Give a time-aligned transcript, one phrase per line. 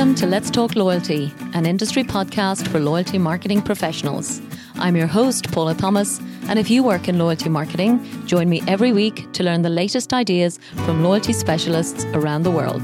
[0.00, 4.40] Welcome to Let's Talk Loyalty, an industry podcast for loyalty marketing professionals.
[4.76, 8.94] I'm your host, Paula Thomas, and if you work in loyalty marketing, join me every
[8.94, 12.82] week to learn the latest ideas from loyalty specialists around the world.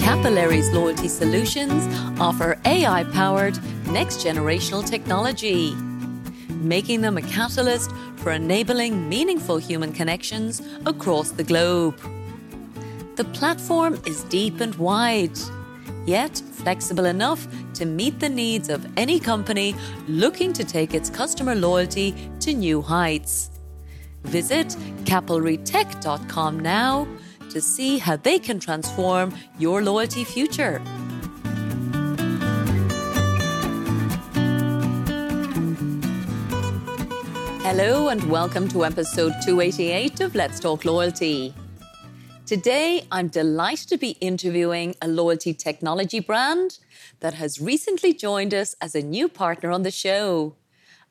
[0.00, 5.74] Capillary's Loyalty Solutions offer AI powered next generational technology,
[6.60, 7.90] making them a catalyst
[8.28, 11.98] for enabling meaningful human connections across the globe.
[13.16, 15.38] The platform is deep and wide,
[16.04, 19.74] yet flexible enough to meet the needs of any company
[20.08, 23.50] looking to take its customer loyalty to new heights.
[24.24, 27.08] Visit capillarytech.com now
[27.48, 30.82] to see how they can transform your loyalty future.
[37.70, 41.52] Hello, and welcome to episode 288 of Let's Talk Loyalty.
[42.46, 46.78] Today, I'm delighted to be interviewing a loyalty technology brand
[47.20, 50.56] that has recently joined us as a new partner on the show,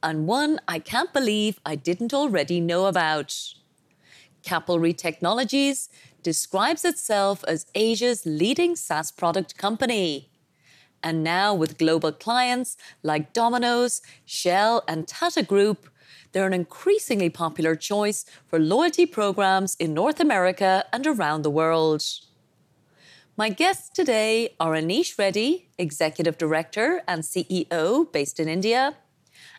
[0.02, 3.38] and one I can't believe I didn't already know about.
[4.42, 5.90] Capillary Technologies
[6.24, 10.32] describes itself as Asia's leading SaaS product company.
[11.04, 15.88] And now, with global clients like Domino's, Shell, and Tata Group,
[16.38, 22.04] they're an increasingly popular choice for loyalty programs in North America and around the world.
[23.36, 28.98] My guests today are Aneesh Reddy, Executive Director and CEO based in India,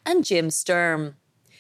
[0.07, 1.17] and Jim Sturm,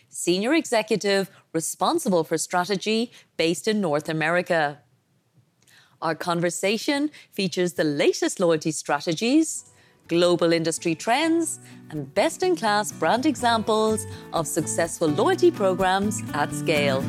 [0.08, 4.78] Senior Executive responsible for strategy based in North America.
[6.00, 9.64] Our conversation features the latest loyalty strategies,
[10.08, 17.02] global industry trends, and best in class brand examples of successful loyalty programs at scale.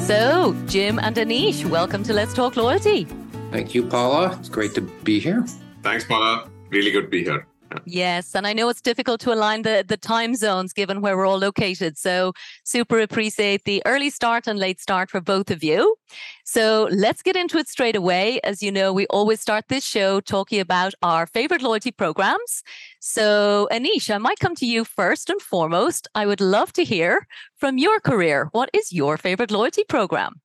[0.00, 3.06] So, Jim and Aneesh, welcome to Let's Talk Loyalty.
[3.50, 4.36] Thank you, Paula.
[4.38, 5.44] It's great to be here.
[5.82, 6.48] Thanks, Paula.
[6.70, 7.46] Really good to be here.
[7.84, 11.26] Yes, and I know it's difficult to align the the time zones given where we're
[11.26, 11.96] all located.
[11.98, 12.32] So
[12.64, 15.96] super appreciate the early start and late start for both of you.
[16.44, 18.40] So let's get into it straight away.
[18.42, 22.62] As you know, we always start this show talking about our favorite loyalty programs.
[23.00, 26.08] So Aneesh, I might come to you first and foremost.
[26.14, 27.26] I would love to hear
[27.56, 28.48] from your career.
[28.52, 30.40] What is your favorite loyalty program?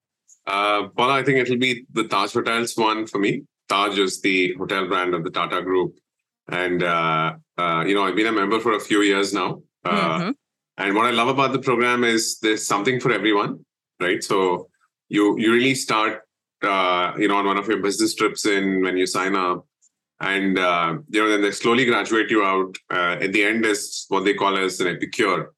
[0.45, 3.43] Uh, Paula, I think it'll be the Taj Hotels one for me.
[3.69, 5.95] Taj is the hotel brand of the Tata Group
[6.49, 9.61] and uh, uh, you know I've been a member for a few years now.
[9.85, 10.31] Uh, mm-hmm.
[10.77, 13.65] And what I love about the program is there's something for everyone,
[13.99, 14.23] right?
[14.23, 14.69] So
[15.09, 16.21] you you really start
[16.61, 19.67] uh, you know on one of your business trips in when you sign up,
[20.19, 22.75] and uh, you know then they slowly graduate you out.
[22.91, 25.53] Uh, at the end is what they call as an epicure,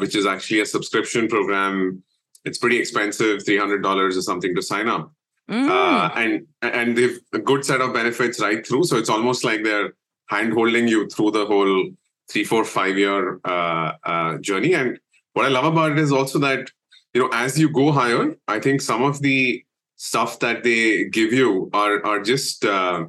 [0.00, 2.02] which is actually a subscription program.
[2.44, 5.12] It's pretty expensive, three hundred dollars or something to sign up.
[5.50, 5.68] Mm.
[5.68, 8.84] Uh, and and they've a good set of benefits right through.
[8.84, 9.94] So it's almost like they're
[10.28, 11.90] hand holding you through the whole
[12.28, 14.74] three, four, five year uh, uh, journey.
[14.74, 14.98] And
[15.34, 16.70] what I love about it is also that
[17.14, 19.62] you know as you go higher, I think some of the
[19.96, 23.06] stuff that they give you are are just uh,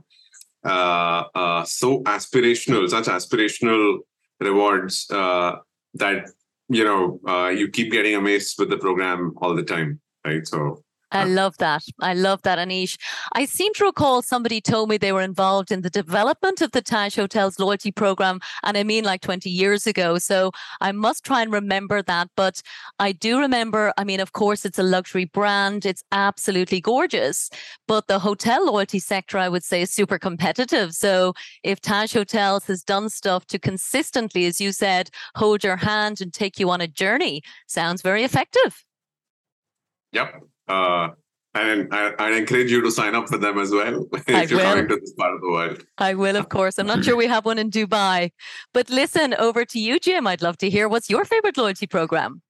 [0.63, 3.99] uh, uh, so aspirational, such aspirational
[4.39, 6.29] rewards that
[6.69, 10.47] you know you keep getting amazed with the program all the time, right?
[10.47, 11.83] So I love that.
[12.01, 12.97] I love that, Aneesh.
[13.33, 16.81] I seem to recall somebody told me they were involved in the development of the
[16.81, 20.17] Taj Hotels loyalty program, and I mean like 20 years ago.
[20.17, 20.51] So
[20.81, 22.29] I must try and remember that.
[22.35, 22.61] But
[22.99, 27.49] I do remember, I mean, of course, it's a luxury brand, it's absolutely gorgeous.
[27.87, 30.93] But the hotel loyalty sector, I would say, is super competitive.
[30.93, 36.19] So if Taj Hotels has done stuff to consistently, as you said, hold your hand
[36.19, 38.83] and take you on a journey, sounds very effective.
[40.11, 40.43] Yep.
[40.67, 41.09] Uh,
[41.53, 44.59] and I, would encourage you to sign up for them as well if I you're
[44.59, 44.65] will.
[44.65, 45.85] coming to this part of the world.
[45.97, 46.77] I will, of course.
[46.77, 48.31] I'm not sure we have one in Dubai.
[48.73, 50.27] But listen, over to you, Jim.
[50.27, 52.41] I'd love to hear what's your favorite loyalty program?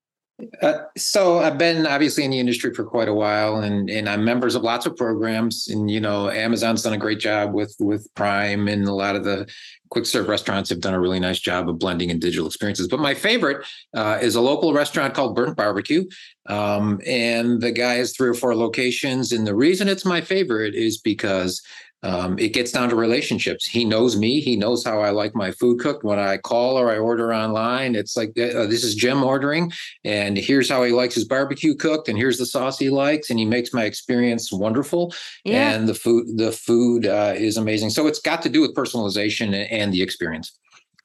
[0.62, 4.24] Uh, so I've been obviously in the industry for quite a while, and and I'm
[4.24, 5.68] members of lots of programs.
[5.68, 9.24] And you know, Amazon's done a great job with with Prime, and a lot of
[9.24, 9.48] the
[9.90, 12.88] quick serve restaurants have done a really nice job of blending in digital experiences.
[12.88, 16.06] But my favorite uh, is a local restaurant called Burnt Barbecue,
[16.48, 19.32] um, and the guy has three or four locations.
[19.32, 21.64] And the reason it's my favorite is because
[22.08, 23.66] um, it gets down to relationships.
[23.66, 24.40] He knows me.
[24.40, 26.06] He knows how I like my food cooked.
[26.06, 29.74] When I call or I order online, it's like uh, this is Jim ordering,
[30.06, 33.38] and here's how he likes his barbecue cooked, and here's the sauce he likes, and
[33.38, 35.14] he makes my experience wonderful.
[35.44, 35.72] Yeah.
[35.72, 37.90] And the food, the food uh, is amazing.
[37.90, 40.58] So it's got to do with personalization and, and the experience.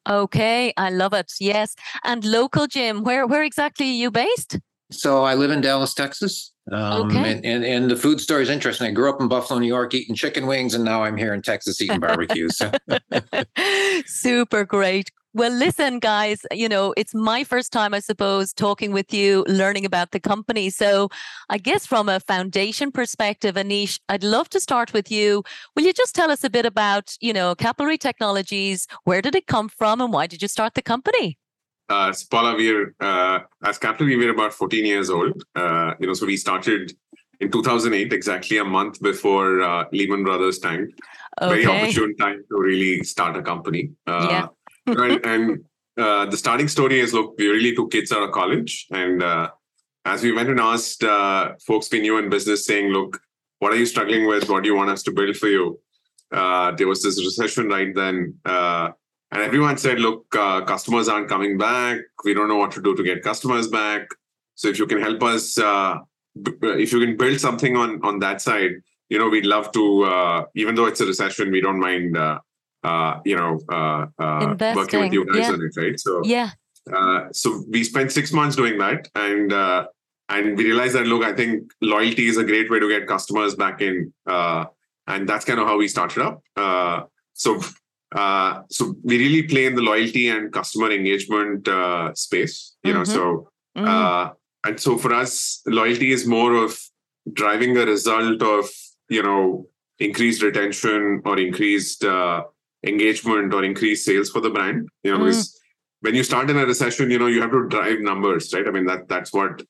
[0.08, 1.32] Okay, I love it.
[1.40, 1.74] Yes.
[2.04, 4.60] And local Jim, where where exactly are you based?
[4.92, 6.51] So I live in Dallas, Texas.
[6.70, 7.32] Um, okay.
[7.32, 8.86] And, and, and, the food story is interesting.
[8.86, 11.42] I grew up in Buffalo, New York, eating chicken wings, and now I'm here in
[11.42, 12.56] Texas eating barbecues.
[14.06, 15.10] Super great.
[15.34, 19.86] Well, listen, guys, you know, it's my first time, I suppose, talking with you, learning
[19.86, 20.68] about the company.
[20.68, 21.08] So,
[21.48, 25.42] I guess from a foundation perspective, Aneesh, I'd love to start with you.
[25.74, 28.86] Will you just tell us a bit about, you know, Capillary Technologies?
[29.04, 31.38] Where did it come from and why did you start the company?
[31.92, 32.12] Uh,
[32.56, 35.44] we're, uh, as Capillary, we're about 14 years old.
[35.54, 36.92] Uh, you know, so we started
[37.40, 40.98] in 2008, exactly a month before uh, Lehman Brothers tanked.
[41.40, 41.64] Okay.
[41.64, 43.90] Very opportune time to really start a company.
[44.06, 44.46] Uh, yeah
[44.94, 45.24] right?
[45.24, 45.64] And
[45.98, 48.86] uh, the starting story is look, we really took kids out of college.
[48.90, 49.50] And uh,
[50.04, 53.20] as we went and asked uh, folks we knew in business, saying, look,
[53.58, 54.48] what are you struggling with?
[54.48, 55.78] What do you want us to build for you?
[56.32, 58.34] Uh, there was this recession right then.
[59.32, 61.98] Uh, and everyone said, look, uh, customers aren't coming back.
[62.24, 64.08] We don't know what to do to get customers back.
[64.54, 68.72] So if you can help us, if you can build something on, on that side,
[69.08, 72.16] you know, we'd love to, even though it's a recession, we don't mind
[72.84, 75.52] uh, you know, uh, uh, working with you guys yeah.
[75.52, 75.98] on it, right?
[75.98, 76.50] So yeah.
[76.92, 79.86] Uh, so we spent six months doing that, and uh,
[80.28, 83.54] and we realized that look, I think loyalty is a great way to get customers
[83.54, 84.64] back in, uh,
[85.06, 86.42] and that's kind of how we started up.
[86.56, 87.02] Uh,
[87.34, 87.60] so
[88.14, 92.98] uh, so we really play in the loyalty and customer engagement uh, space, you mm-hmm.
[92.98, 93.04] know.
[93.04, 93.88] So mm-hmm.
[93.88, 94.30] uh,
[94.64, 96.78] and so for us, loyalty is more of
[97.32, 98.68] driving a result of
[99.08, 99.66] you know
[99.98, 102.42] increased retention or increased uh,
[102.84, 105.26] engagement or increased sales for the brand you know mm.
[105.26, 105.58] because
[106.00, 108.70] when you start in a recession you know you have to drive numbers right i
[108.70, 109.62] mean that that's what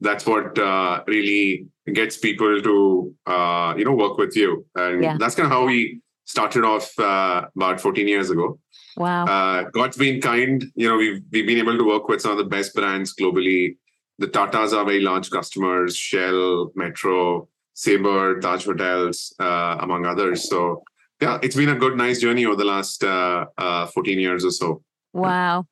[0.00, 5.16] that's what uh, really gets people to uh, you know work with you and yeah.
[5.18, 8.58] that's kind of how we started off uh, about 14 years ago.
[8.96, 9.24] Wow.
[9.24, 10.64] Uh, god's been kind.
[10.74, 13.76] You know we've, we've been able to work with some of the best brands globally.
[14.18, 20.48] The tatas are very large customers shell metro sabre taj hotels uh, among others.
[20.48, 20.82] So
[21.20, 24.50] yeah, it's been a good, nice journey over the last uh, uh, 14 years or
[24.50, 24.82] so.
[25.12, 25.66] Wow.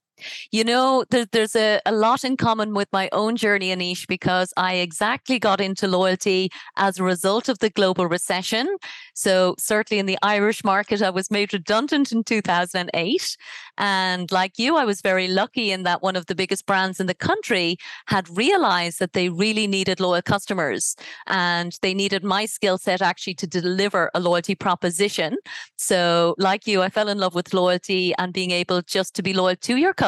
[0.50, 4.52] You know, there, there's a, a lot in common with my own journey, Aneesh, because
[4.56, 8.76] I exactly got into loyalty as a result of the global recession.
[9.14, 13.36] So, certainly in the Irish market, I was made redundant in 2008.
[13.78, 17.06] And like you, I was very lucky in that one of the biggest brands in
[17.06, 17.76] the country
[18.06, 20.96] had realized that they really needed loyal customers
[21.26, 25.36] and they needed my skill set actually to deliver a loyalty proposition.
[25.76, 29.32] So, like you, I fell in love with loyalty and being able just to be
[29.32, 30.06] loyal to your customers.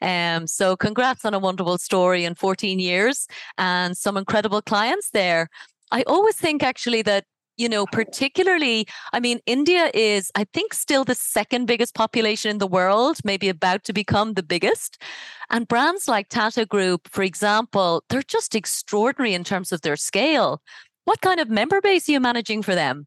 [0.00, 3.26] Um, so, congrats on a wonderful story in 14 years
[3.58, 5.48] and some incredible clients there.
[5.90, 7.24] I always think actually that
[7.56, 12.58] you know, particularly, I mean, India is, I think, still the second biggest population in
[12.58, 15.00] the world, maybe about to become the biggest.
[15.50, 20.62] And brands like Tata Group, for example, they're just extraordinary in terms of their scale.
[21.04, 23.06] What kind of member base are you managing for them?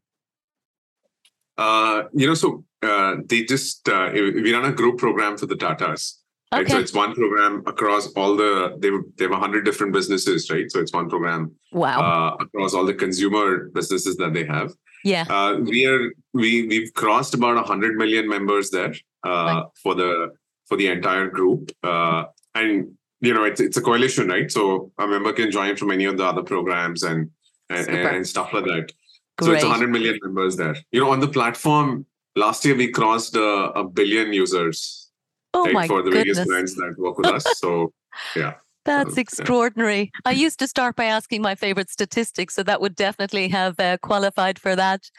[1.58, 5.56] Uh, you know, so uh, they just, uh, we run a group program for the
[5.56, 6.14] Tatas.
[6.52, 6.62] Right?
[6.62, 6.72] Okay.
[6.72, 10.70] So it's one program across all the they they have hundred different businesses, right?
[10.70, 11.54] So it's one program.
[11.72, 12.00] Wow.
[12.00, 14.72] Uh, across all the consumer businesses that they have.
[15.04, 15.26] Yeah.
[15.28, 18.94] Uh, we are we we've crossed about hundred million members there
[19.26, 19.64] uh, right.
[19.82, 20.30] for the
[20.68, 24.50] for the entire group, uh, and you know it's it's a coalition, right?
[24.50, 27.30] So a member can join from any of the other programs and
[27.68, 28.92] and, and stuff like that.
[29.36, 29.48] Great.
[29.48, 30.76] So it's 100 million members there.
[30.90, 32.06] You know, on the platform,
[32.38, 35.10] last year we crossed uh, a billion users
[35.54, 36.38] oh right, my for the goodness.
[36.38, 37.44] biggest brands that work with us.
[37.58, 37.92] So
[38.36, 38.54] yeah.
[38.88, 40.10] That's extraordinary.
[40.24, 43.98] I used to start by asking my favorite statistics, so that would definitely have uh,
[43.98, 45.10] qualified for that.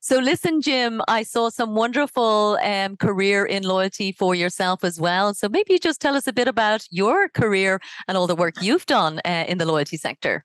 [0.00, 5.32] So, listen, Jim, I saw some wonderful um, career in loyalty for yourself as well.
[5.32, 8.60] So, maybe you just tell us a bit about your career and all the work
[8.60, 10.44] you've done uh, in the loyalty sector.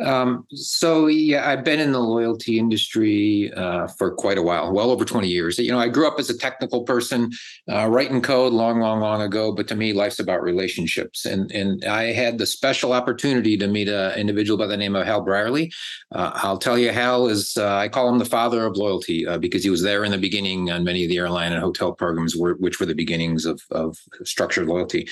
[0.00, 4.90] Um, so yeah, I've been in the loyalty industry uh, for quite a while, well
[4.90, 5.58] over 20 years.
[5.58, 7.30] You know, I grew up as a technical person,
[7.70, 9.52] uh, writing code long, long, long ago.
[9.52, 13.88] But to me, life's about relationships, and and I had the special opportunity to meet
[13.88, 15.70] an individual by the name of Hal Brierley.
[16.10, 19.38] Uh, I'll tell you, Hal is uh, I call him the father of loyalty uh,
[19.38, 22.34] because he was there in the beginning on many of the airline and hotel programs,
[22.34, 25.06] which were the beginnings of of structured loyalty.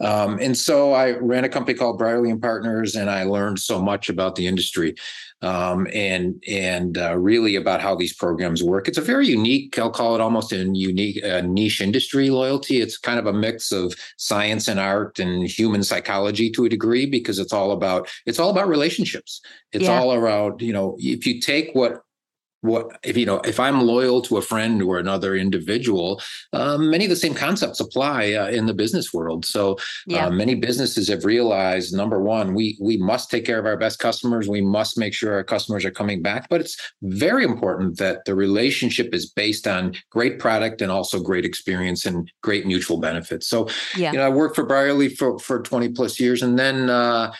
[0.00, 3.82] Um, and so I ran a company called Brierley and Partners, and I learned so
[3.82, 4.94] much about about the industry
[5.42, 8.88] um, and and uh, really about how these programs work.
[8.88, 12.80] It's a very unique, I'll call it almost a unique uh, niche industry loyalty.
[12.80, 17.06] It's kind of a mix of science and art and human psychology to a degree
[17.06, 19.40] because it's all about it's all about relationships.
[19.72, 19.98] It's yeah.
[19.98, 22.02] all around you know if you take what
[22.62, 26.20] what if you know if i'm loyal to a friend or another individual
[26.52, 29.76] um, many of the same concepts apply uh, in the business world so
[30.06, 30.26] yeah.
[30.26, 33.98] uh, many businesses have realized number one we we must take care of our best
[33.98, 38.24] customers we must make sure our customers are coming back but it's very important that
[38.24, 43.46] the relationship is based on great product and also great experience and great mutual benefits
[43.46, 44.12] so yeah.
[44.12, 47.32] you know i worked for brierley for for 20 plus years and then uh,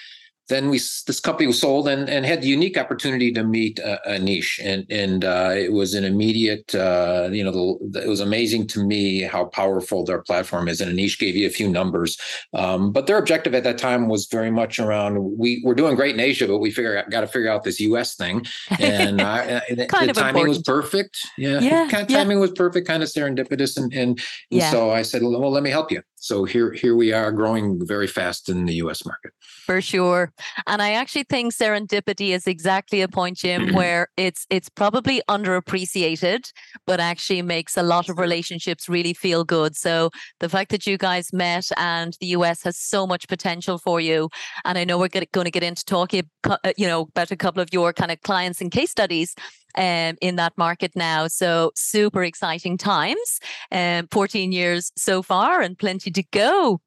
[0.49, 4.61] then we this company was sold and, and had the unique opportunity to meet Aneesh
[4.63, 8.85] and and uh, it was an immediate uh, you know the, it was amazing to
[8.85, 12.19] me how powerful their platform is and Aneesh gave you a few numbers
[12.55, 16.15] um, but their objective at that time was very much around we we're doing great
[16.15, 18.17] in Asia but we figure out got to figure out this U.S.
[18.17, 18.45] thing
[18.79, 20.49] and I, the, the timing important.
[20.49, 22.19] was perfect yeah, yeah kind of yeah.
[22.19, 24.21] timing was perfect kind of serendipitous and and, and
[24.51, 24.71] yeah.
[24.71, 28.07] so I said well let me help you so here here we are growing very
[28.07, 29.05] fast in the U.S.
[29.05, 30.33] market for sure.
[30.67, 33.77] And I actually think serendipity is exactly a point, Jim, mm-hmm.
[33.77, 36.51] where it's it's probably underappreciated,
[36.87, 39.77] but actually makes a lot of relationships really feel good.
[39.77, 40.11] So
[40.41, 44.29] the fact that you guys met and the US has so much potential for you,
[44.65, 47.63] and I know we're going to get into talking, uh, you know, about a couple
[47.63, 49.35] of your kind of clients and case studies
[49.77, 51.27] um, in that market now.
[51.29, 53.41] So super exciting times.
[53.71, 56.81] Um, 14 years so far and plenty to go.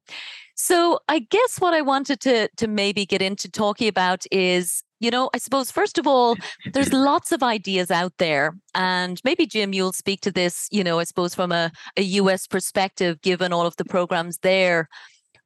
[0.56, 5.12] So I guess what I wanted to to maybe get into talking about is you
[5.12, 6.36] know, I suppose, first of all,
[6.74, 8.56] there's lots of ideas out there.
[8.74, 12.48] And maybe, Jim, you'll speak to this, you know, I suppose from a, a US
[12.48, 14.88] perspective, given all of the programs there.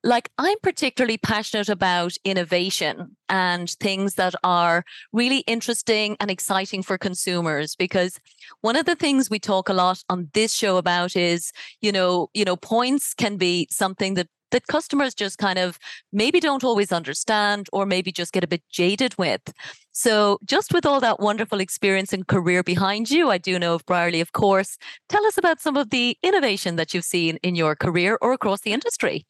[0.03, 6.98] Like, I'm particularly passionate about innovation and things that are really interesting and exciting for
[6.98, 8.18] consumers because
[8.62, 11.51] one of the things we talk a lot on this show about is
[11.82, 15.77] you know you know points can be something that that customers just kind of
[16.12, 19.41] maybe don't always understand or maybe just get a bit jaded with.
[19.91, 23.86] So, just with all that wonderful experience and career behind you, I do know of
[23.86, 24.77] Brierley, of course.
[25.10, 28.62] Tell us about some of the innovation that you've seen in your career or across
[28.62, 29.25] the industry.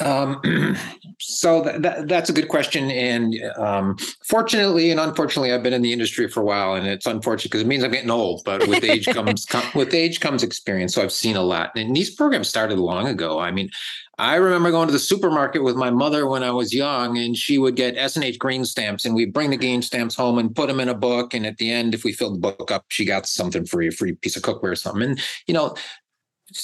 [0.00, 0.76] Um,
[1.18, 5.82] so that, that, that's a good question, and um, fortunately and unfortunately, I've been in
[5.82, 8.42] the industry for a while, and it's unfortunate because it means I'm getting old.
[8.44, 10.94] But with age comes com, with age comes experience.
[10.94, 13.38] So I've seen a lot, and these programs started long ago.
[13.38, 13.70] I mean,
[14.18, 17.58] I remember going to the supermarket with my mother when I was young, and she
[17.58, 20.54] would get S and H green stamps, and we'd bring the green stamps home and
[20.54, 21.34] put them in a book.
[21.34, 23.92] And at the end, if we filled the book up, she got something free, a
[23.92, 25.10] free piece of cookware or something.
[25.10, 25.76] And you know,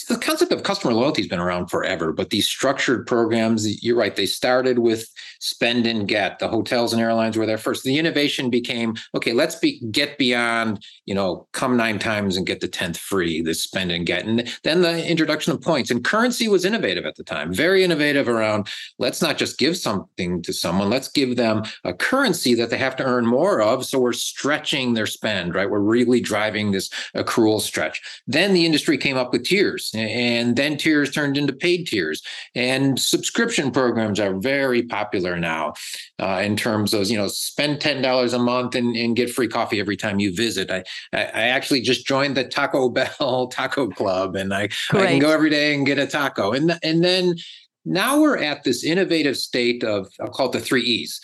[0.09, 4.17] the concept of customer loyalty has been around forever, but these structured programs, you're right,
[4.17, 5.07] they started with
[5.41, 6.39] spend and get.
[6.39, 7.85] The hotels and airlines were there first.
[7.85, 12.61] The innovation became okay, let's be get beyond, you know, come nine times and get
[12.61, 14.25] the 10th free, this spend and get.
[14.25, 18.27] And then the introduction of points and currency was innovative at the time, very innovative
[18.27, 22.79] around let's not just give something to someone, let's give them a currency that they
[22.79, 23.85] have to earn more of.
[23.85, 25.69] So we're stretching their spend, right?
[25.69, 28.01] We're really driving this accrual stretch.
[28.27, 32.23] Then the industry came up with tiers tiers and then tiers turned into paid tiers
[32.55, 35.73] and subscription programs are very popular now
[36.21, 39.81] uh, in terms of you know spend $10 a month and, and get free coffee
[39.81, 40.71] every time you visit.
[40.71, 42.89] I, I actually just joined the taco
[43.19, 46.53] bell taco club and I, I can go every day and get a taco.
[46.53, 47.37] And and then
[47.85, 51.21] now we're at this innovative state of i'll call it the three e's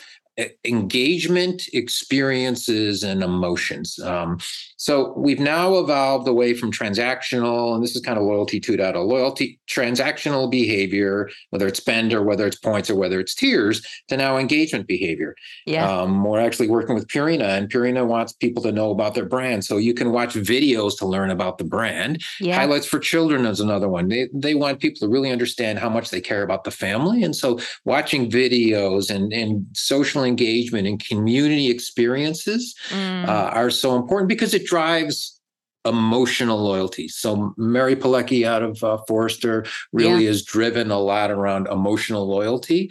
[0.64, 3.98] engagement experiences and emotions.
[3.98, 4.38] Um,
[4.80, 9.60] so we've now evolved away from transactional, and this is kind of loyalty 2.0, loyalty
[9.68, 14.38] transactional behavior, whether it's spend or whether it's points or whether it's tiers, to now
[14.38, 15.36] engagement behavior.
[15.66, 15.86] Yeah.
[15.86, 19.66] Um, we're actually working with Purina, and Purina wants people to know about their brand.
[19.66, 22.22] So you can watch videos to learn about the brand.
[22.40, 22.54] Yeah.
[22.56, 24.08] Highlights for Children is another one.
[24.08, 27.22] They, they want people to really understand how much they care about the family.
[27.22, 33.28] And so watching videos and, and social engagement and community experiences mm.
[33.28, 35.40] uh, are so important because it drives
[35.84, 37.08] emotional loyalty.
[37.08, 40.30] So Mary Pilecki out of uh, Forrester really yeah.
[40.30, 42.90] is driven a lot around emotional loyalty.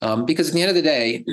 [0.00, 1.24] Um, because at the end of the day,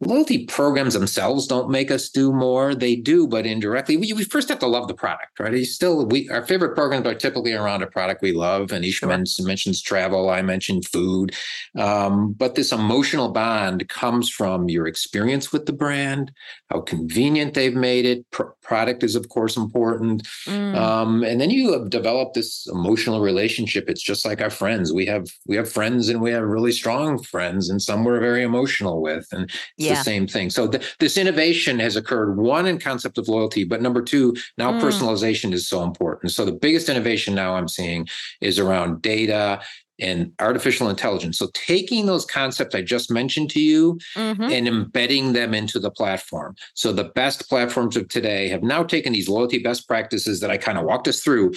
[0.00, 2.74] loyalty programs themselves don't make us do more.
[2.74, 3.96] They do but indirectly.
[3.96, 5.52] We, we first have to love the product right?
[5.52, 8.96] You still we our favorite programs are typically around a product we love and each
[8.96, 9.08] sure.
[9.08, 11.34] mentions travel i mentioned food.
[11.76, 16.32] Um, but this emotional bond comes from your experience with the brand
[16.70, 18.30] how convenient they've made it.
[18.30, 20.28] Pro- product is of course important.
[20.46, 20.76] Mm.
[20.76, 23.88] um, and then you have developed this emotional relationship.
[23.88, 24.92] It's just like our friends.
[24.92, 28.42] We have we have friends and we have really strong friends and some we're very
[28.42, 29.94] emotional with and yeah yeah.
[29.94, 30.50] the same thing.
[30.50, 34.72] So th- this innovation has occurred one in concept of loyalty, but number two, now
[34.72, 34.80] mm.
[34.80, 36.32] personalization is so important.
[36.32, 38.06] So the biggest innovation now I'm seeing
[38.40, 39.60] is around data
[40.00, 41.38] and artificial intelligence.
[41.38, 44.42] So taking those concepts I just mentioned to you mm-hmm.
[44.42, 46.54] and embedding them into the platform.
[46.74, 50.56] So the best platforms of today have now taken these loyalty best practices that I
[50.56, 51.52] kind of walked us through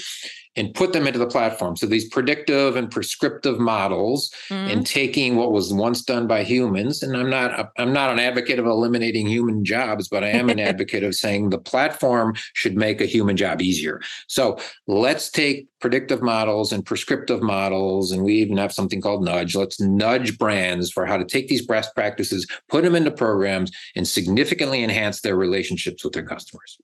[0.55, 1.77] and put them into the platform.
[1.77, 4.69] So these predictive and prescriptive models mm-hmm.
[4.71, 7.01] and taking what was once done by humans.
[7.03, 10.59] And I'm not I'm not an advocate of eliminating human jobs, but I am an
[10.71, 14.01] advocate of saying the platform should make a human job easier.
[14.27, 19.55] So let's take predictive models and prescriptive models, and we even have something called nudge.
[19.55, 24.07] Let's nudge brands for how to take these best practices, put them into programs, and
[24.07, 26.77] significantly enhance their relationships with their customers.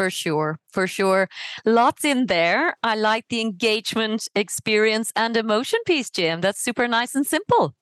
[0.00, 1.28] For sure, for sure.
[1.66, 2.74] Lots in there.
[2.82, 6.40] I like the engagement, experience, and emotion piece, Jim.
[6.40, 7.74] That's super nice and simple.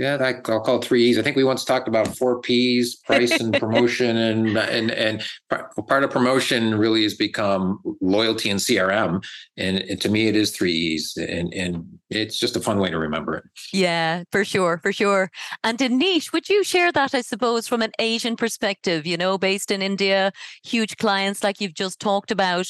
[0.00, 1.18] Yeah, I'll call it three E's.
[1.18, 6.04] I think we once talked about four P's: price and promotion, and and and part
[6.04, 9.24] of promotion really has become loyalty and CRM.
[9.56, 12.90] And, and, to me, it is three E's, and and it's just a fun way
[12.90, 13.44] to remember it.
[13.72, 15.30] Yeah, for sure, for sure.
[15.64, 17.14] And Aneesh, would you share that?
[17.14, 20.32] I suppose from an Asian perspective, you know, based in India,
[20.64, 22.68] huge clients like you've just talked about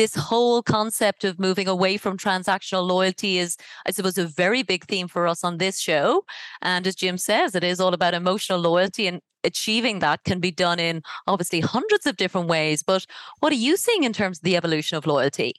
[0.00, 4.86] this whole concept of moving away from transactional loyalty is, I suppose, a very big
[4.86, 6.24] theme for us on this show.
[6.62, 10.50] And as Jim says, it is all about emotional loyalty and achieving that can be
[10.50, 12.82] done in obviously hundreds of different ways.
[12.82, 13.04] But
[13.40, 15.52] what are you seeing in terms of the evolution of loyalty?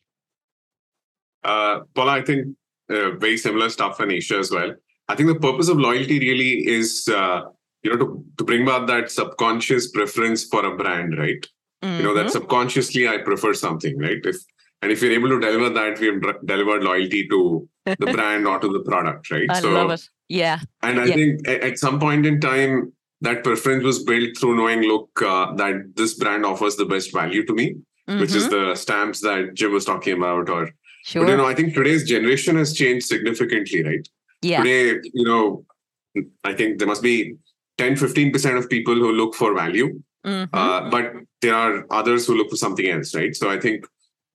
[1.43, 2.47] Uh, well, I think
[2.89, 4.73] uh, very similar stuff in Asia as well.
[5.07, 7.41] I think the purpose of loyalty really is, uh,
[7.83, 11.45] you know, to, to bring about that subconscious preference for a brand, right?
[11.81, 11.97] Mm-hmm.
[11.97, 12.31] You know that mm-hmm.
[12.31, 14.19] subconsciously I prefer something, right?
[14.23, 14.37] If
[14.81, 18.67] and if you're able to deliver that, we've delivered loyalty to the brand or to
[18.67, 19.49] the product, right?
[19.49, 20.01] I so, love it.
[20.27, 20.59] Yeah.
[20.81, 21.13] And I yeah.
[21.13, 25.93] think at some point in time, that preference was built through knowing, look, uh, that
[25.95, 27.75] this brand offers the best value to me,
[28.09, 28.19] mm-hmm.
[28.19, 28.69] which is mm-hmm.
[28.69, 30.49] the stamps that Jim was talking about.
[30.49, 30.71] Or,
[31.03, 31.25] sure.
[31.25, 34.07] but you know, I think today's generation has changed significantly, right?
[34.41, 34.63] Yeah.
[34.63, 35.65] Today, you know,
[36.43, 37.35] I think there must be
[37.77, 40.55] 10, 15% of people who look for value Mm-hmm.
[40.55, 43.35] Uh, but there are others who look for something else, right?
[43.35, 43.85] So I think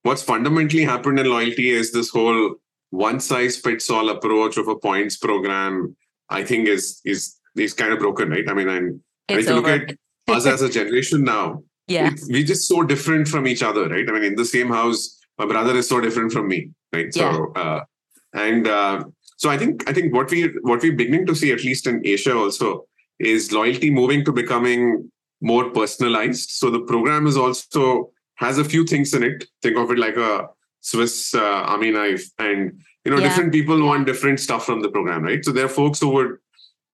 [0.02, 2.56] what's fundamentally happened in loyalty is this whole
[2.90, 5.96] one size fits all approach of a points program.
[6.28, 8.48] I think is is is kind of broken, right?
[8.48, 9.96] I mean, and, and if you look at
[10.28, 14.08] us as a generation now, yeah, we're just so different from each other, right?
[14.08, 17.14] I mean, in the same house, my brother is so different from me, right?
[17.14, 17.32] Yeah.
[17.32, 17.84] So uh,
[18.32, 19.04] and uh,
[19.36, 22.04] so I think I think what we what we're beginning to see, at least in
[22.04, 22.86] Asia, also
[23.18, 26.50] is loyalty moving to becoming more personalized.
[26.50, 29.44] So the program is also has a few things in it.
[29.62, 30.48] Think of it like a
[30.80, 33.28] Swiss uh, army knife, and you know, yeah.
[33.28, 35.44] different people want different stuff from the program, right?
[35.44, 36.36] So there are folks who would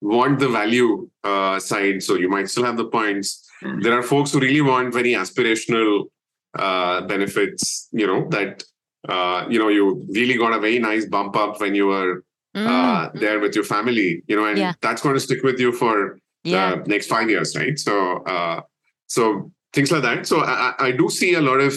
[0.00, 3.46] want the value uh, side, so you might still have the points.
[3.62, 3.80] Mm-hmm.
[3.80, 6.06] There are folks who really want very aspirational
[6.58, 7.88] uh, benefits.
[7.92, 8.64] You know that
[9.08, 12.24] uh, you know you really got a very nice bump up when you were
[12.56, 13.18] mm-hmm.
[13.18, 14.22] there with your family.
[14.26, 14.72] You know, and yeah.
[14.80, 16.76] that's going to stick with you for yeah.
[16.76, 17.78] the next five years, right?
[17.78, 18.60] So, uh,
[19.06, 20.26] so things like that.
[20.26, 21.74] So I, I do see a lot of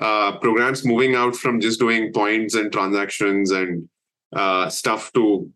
[0.00, 3.88] uh, programs moving out from just doing points and transactions and
[4.34, 5.50] uh, stuff to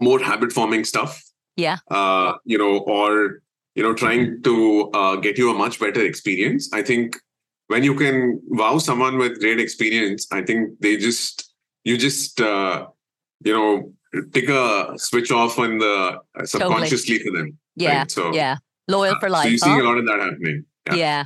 [0.00, 1.22] more habit forming stuff.
[1.56, 1.78] Yeah.
[1.90, 3.42] Uh, you know, or
[3.74, 6.70] you know, trying to uh, get you a much better experience.
[6.72, 7.16] I think
[7.68, 12.86] when you can wow someone with great experience, I think they just you just uh,
[13.44, 13.92] you know
[14.32, 17.30] take a switch off on the subconsciously totally.
[17.30, 17.58] for them.
[17.76, 17.98] Yeah.
[18.00, 18.10] Right?
[18.10, 18.56] So yeah,
[18.88, 19.44] loyal uh, for life.
[19.44, 19.82] So you see huh?
[19.82, 20.64] a lot of that happening.
[20.88, 20.94] Yeah.
[20.94, 21.24] yeah.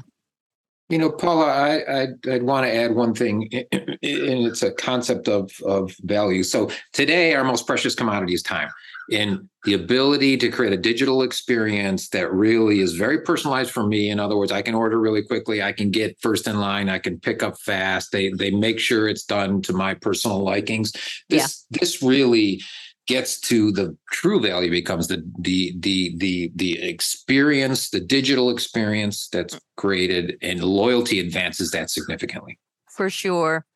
[0.88, 5.26] You know, Paula, I, I'd, I'd, want to add one thing, and it's a concept
[5.26, 6.44] of of value.
[6.44, 8.68] So today, our most precious commodity is time,
[9.10, 14.10] and the ability to create a digital experience that really is very personalized for me.
[14.10, 17.00] In other words, I can order really quickly, I can get first in line, I
[17.00, 18.12] can pick up fast.
[18.12, 20.92] They they make sure it's done to my personal likings.
[21.28, 21.80] This yeah.
[21.80, 22.62] this really
[23.06, 29.28] gets to the true value becomes the the the the the experience the digital experience
[29.28, 32.58] that's created and loyalty advances that significantly
[32.96, 33.66] for sure.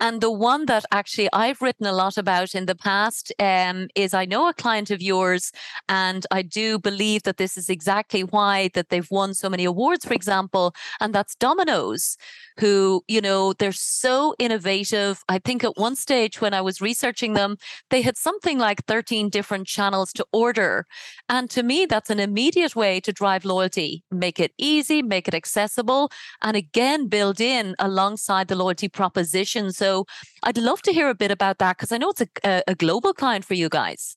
[0.00, 4.14] And the one that actually I've written a lot about in the past um, is
[4.14, 5.52] I know a client of yours,
[5.88, 10.04] and I do believe that this is exactly why that they've won so many awards,
[10.04, 12.16] for example, and that's Domino's,
[12.58, 15.22] who you know they're so innovative.
[15.28, 17.56] I think at one stage when I was researching them,
[17.90, 20.86] they had something like 13 different channels to order,
[21.28, 25.34] and to me that's an immediate way to drive loyalty, make it easy, make it
[25.34, 26.10] accessible,
[26.42, 29.45] and again build in alongside the loyalty proposition.
[29.46, 30.06] So
[30.42, 33.12] I'd love to hear a bit about that because I know it's a, a global
[33.12, 34.16] client for you guys.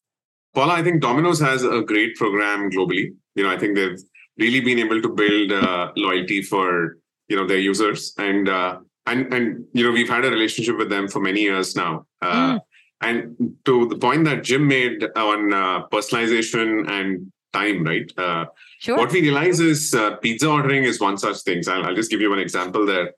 [0.54, 3.13] Paula, I think Domino's has a great program globally.
[3.36, 4.00] You know, I think they've
[4.38, 9.32] really been able to build uh, loyalty for you know their users, and uh, and
[9.34, 12.06] and you know we've had a relationship with them for many years now.
[12.22, 12.60] Uh, mm.
[13.02, 18.12] and to the point that Jim made on uh, personalization and time, right?
[18.18, 18.46] Uh,
[18.80, 18.98] Sure.
[18.98, 21.62] what we realize is uh, pizza ordering is one such thing.
[21.63, 23.12] So I'll, I'll just give you an example there.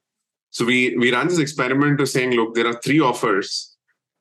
[0.51, 3.75] So we we ran this experiment to saying, look, there are three offers,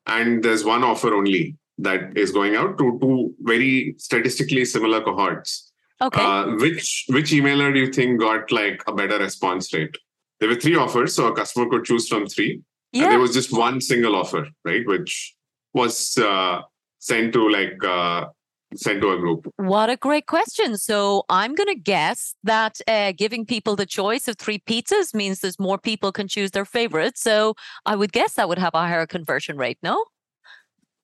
[0.07, 5.71] and there's one offer only that is going out to two very statistically similar cohorts.
[6.01, 6.21] okay.
[6.21, 9.95] Uh, which which emailer do you think got like a better response rate?
[10.39, 12.53] There were three offers, so a customer could choose from three.
[12.93, 13.09] And yeah.
[13.09, 15.35] there was just one single offer, right, which
[15.73, 16.61] was uh,
[16.99, 18.25] sent to like uh,
[18.75, 19.51] sent to a group.
[19.57, 20.77] What a great question.
[20.77, 25.39] So I'm going to guess that uh, giving people the choice of three pizzas means
[25.39, 27.17] there's more people can choose their favorite.
[27.17, 27.55] So
[27.85, 30.05] I would guess that would have a higher conversion rate, no?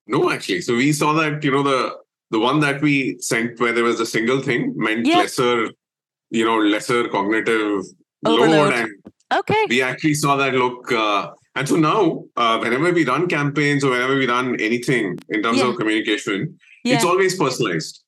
[0.07, 0.61] No, actually.
[0.61, 1.95] So we saw that, you know, the
[2.29, 5.19] the one that we sent where there was a single thing meant Yeah.
[5.19, 5.69] lesser,
[6.29, 7.83] you know, lesser cognitive
[8.25, 8.49] Overload.
[8.51, 8.73] load.
[8.73, 8.91] And
[9.33, 9.65] Okay.
[9.69, 10.91] we actually saw that look.
[10.91, 15.41] Uh, and so now, uh, whenever we run campaigns or whenever we run anything in
[15.41, 15.67] terms Yeah.
[15.67, 16.95] of communication, Yeah.
[16.95, 18.03] it's always personalized.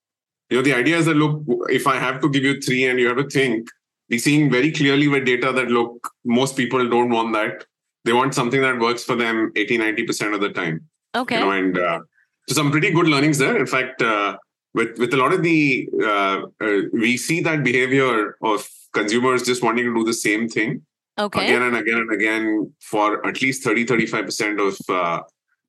[0.49, 2.99] You know, the idea is that look, if I have to give you three and
[2.99, 3.69] you have to think,
[4.09, 7.65] we're seeing very clearly with data that look, most people don't want that.
[8.05, 11.39] They want something that works for them 80, 90% of the time Okay.
[11.39, 11.99] you know and uh,
[12.47, 14.37] so some pretty good learnings there in fact uh,
[14.73, 19.63] with with a lot of the uh, uh, we see that behavior of consumers just
[19.63, 20.81] wanting to do the same thing
[21.17, 21.45] okay.
[21.45, 25.21] again and again and again for at least 30 35% of uh,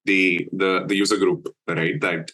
[0.05, 2.31] the the the user group right that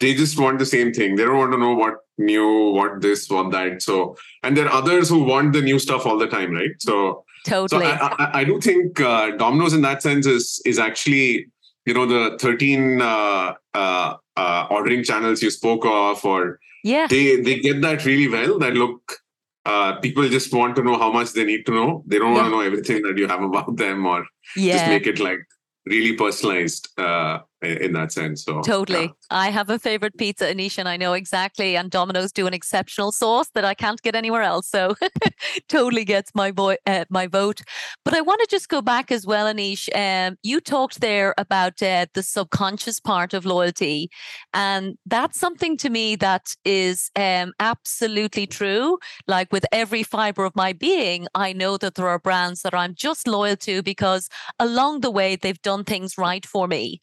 [0.00, 3.28] they just want the same thing they don't want to know what new what this
[3.30, 6.52] what that so and there are others who want the new stuff all the time
[6.52, 7.86] right so so Totally.
[7.86, 11.46] I, I, I do think uh, Domino's in that sense is is actually
[11.86, 17.06] you know the 13 uh, uh, uh, ordering channels you spoke of, or yeah.
[17.08, 18.58] they they get that really well.
[18.58, 19.16] That look,
[19.64, 22.04] uh, people just want to know how much they need to know.
[22.06, 24.74] They don't want to know everything that you have about them, or yeah.
[24.74, 25.40] just make it like
[25.86, 28.44] really personalized uh, in that sense.
[28.44, 29.02] So Totally.
[29.02, 29.08] yeah.
[29.30, 31.76] I have a favorite pizza, Aneesh, and I know exactly.
[31.76, 34.68] And Domino's do an exceptional sauce that I can't get anywhere else.
[34.68, 34.94] So
[35.68, 37.60] totally gets my vo- uh, my vote.
[38.04, 39.88] But I want to just go back as well, Aneesh.
[39.94, 44.10] Um, you talked there about uh, the subconscious part of loyalty.
[44.54, 48.98] And that's something to me that is um, absolutely true.
[49.26, 52.94] Like with every fiber of my being, I know that there are brands that I'm
[52.94, 57.00] just loyal to because along the way, they've done things right for me.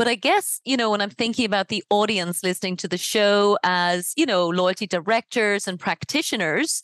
[0.00, 3.58] But I guess, you know, when I'm thinking about the audience listening to the show
[3.62, 6.80] as, you know, loyalty directors and practitioners,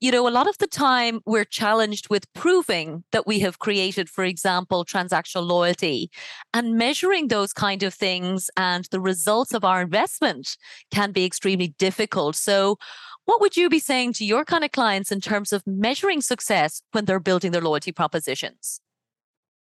[0.00, 4.08] you know, a lot of the time we're challenged with proving that we have created,
[4.08, 6.08] for example, transactional loyalty
[6.54, 10.56] and measuring those kind of things and the results of our investment
[10.92, 12.36] can be extremely difficult.
[12.36, 12.78] So,
[13.24, 16.80] what would you be saying to your kind of clients in terms of measuring success
[16.92, 18.80] when they're building their loyalty propositions?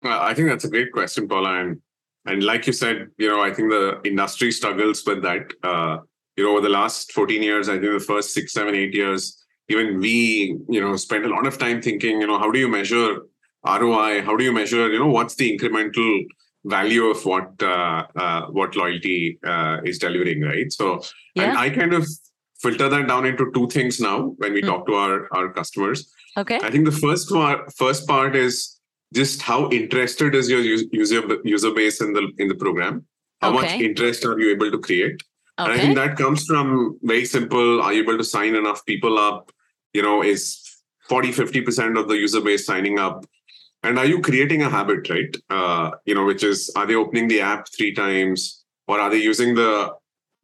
[0.04, 1.62] Well, I think that's a great question, Paula.
[1.62, 1.82] And
[2.26, 5.52] and like you said, you know, I think the industry struggles with that.
[5.64, 5.98] Uh,
[6.38, 9.44] you know, over the last 14 years, I think the first six, seven, eight years,
[9.70, 12.68] even we, you know, spent a lot of time thinking, you know, how do you
[12.68, 13.18] measure
[13.66, 14.22] ROI?
[14.22, 16.24] How do you measure, you know, what's the incremental
[16.66, 20.72] value of what uh, uh, what loyalty uh, is delivering, right?
[20.72, 21.04] So,
[21.36, 22.08] and I kind of
[22.60, 24.68] filter that down into two things now when we Mm.
[24.68, 26.12] talk to our our customers.
[26.38, 26.60] Okay.
[26.62, 28.80] I think the first part, first part is
[29.14, 33.06] just how interested is your user user base in the in the program.
[33.42, 35.22] How much interest are you able to create?
[35.58, 37.82] And I think that comes from very simple.
[37.82, 39.52] Are you able to sign enough people up?
[39.94, 40.62] You know, is
[41.10, 43.26] 40, 50% of the user base signing up?
[43.84, 45.36] And are you creating a habit, right?
[45.50, 49.18] Uh, you know, which is are they opening the app three times or are they
[49.18, 49.94] using the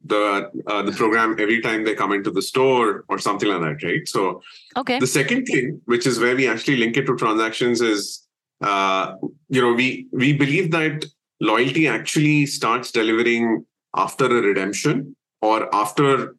[0.05, 3.87] the uh, the program every time they come into the store or something like that,
[3.87, 4.07] right?
[4.07, 4.41] So
[4.75, 4.99] Okay.
[4.99, 8.26] the second thing, which is where we actually link it to transactions, is
[8.61, 9.15] uh,
[9.49, 11.05] you know we we believe that
[11.39, 13.65] loyalty actually starts delivering
[13.95, 16.35] after a redemption or after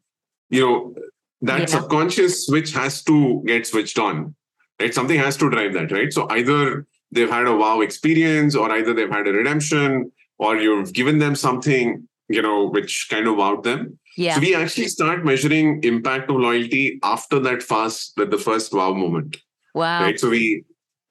[0.49, 0.95] you know
[1.41, 1.65] that Yeah.
[1.67, 4.35] subconscious switch has to get switched on.
[4.79, 6.11] Right, something has to drive that, right?
[6.11, 10.93] So either they've had a wow experience, or either they've had a redemption, or you've
[10.93, 13.97] given them something you know which kind of wowed them.
[14.17, 14.35] Yeah.
[14.35, 18.93] So we actually start measuring impact of loyalty after that fast, that the first wow
[18.93, 19.37] moment,
[19.73, 20.01] Wow.
[20.03, 20.19] right?
[20.19, 20.63] So we,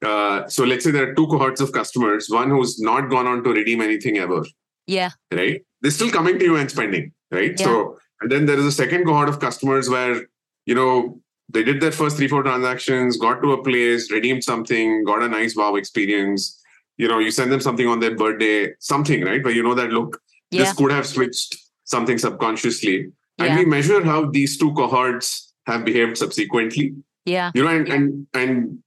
[0.04, 2.28] uh, so let's say there are two cohorts of customers.
[2.30, 4.44] One who's not gone on to redeem anything ever,
[4.86, 5.10] Yeah.
[5.32, 5.60] right?
[5.80, 7.58] They're still coming to you and spending, right?
[7.58, 7.64] Yeah.
[7.66, 10.26] So and then there is a second cohort of customers where
[10.66, 15.04] you know they did their first three four transactions, got to a place, redeemed something,
[15.04, 16.60] got a nice wow experience.
[16.96, 19.42] You know, you send them something on their birthday, something, right?
[19.42, 20.64] Where you know that look, Yeah.
[20.64, 23.12] this could have switched something subconsciously.
[23.38, 26.94] And we measure how these two cohorts have behaved subsequently.
[27.24, 27.52] Yeah.
[27.54, 28.78] You know, and and and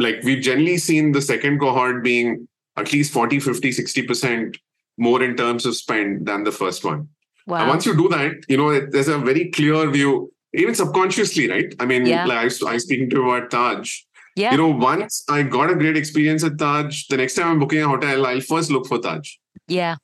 [0.00, 4.56] like we've generally seen the second cohort being at least 40, 50, 60%
[4.98, 7.08] more in terms of spend than the first one.
[7.46, 7.60] Wow.
[7.60, 11.74] And once you do that, you know, there's a very clear view, even subconsciously, right?
[11.80, 12.24] I mean, Yeah.
[12.26, 14.00] like I was, I speaking to you about Taj.
[14.36, 14.52] yeah.
[14.52, 17.82] You know, once I got a great experience at Taj, the next time I'm booking
[17.82, 19.28] a hotel, I'll first look for Taj.
[19.68, 19.96] yeah.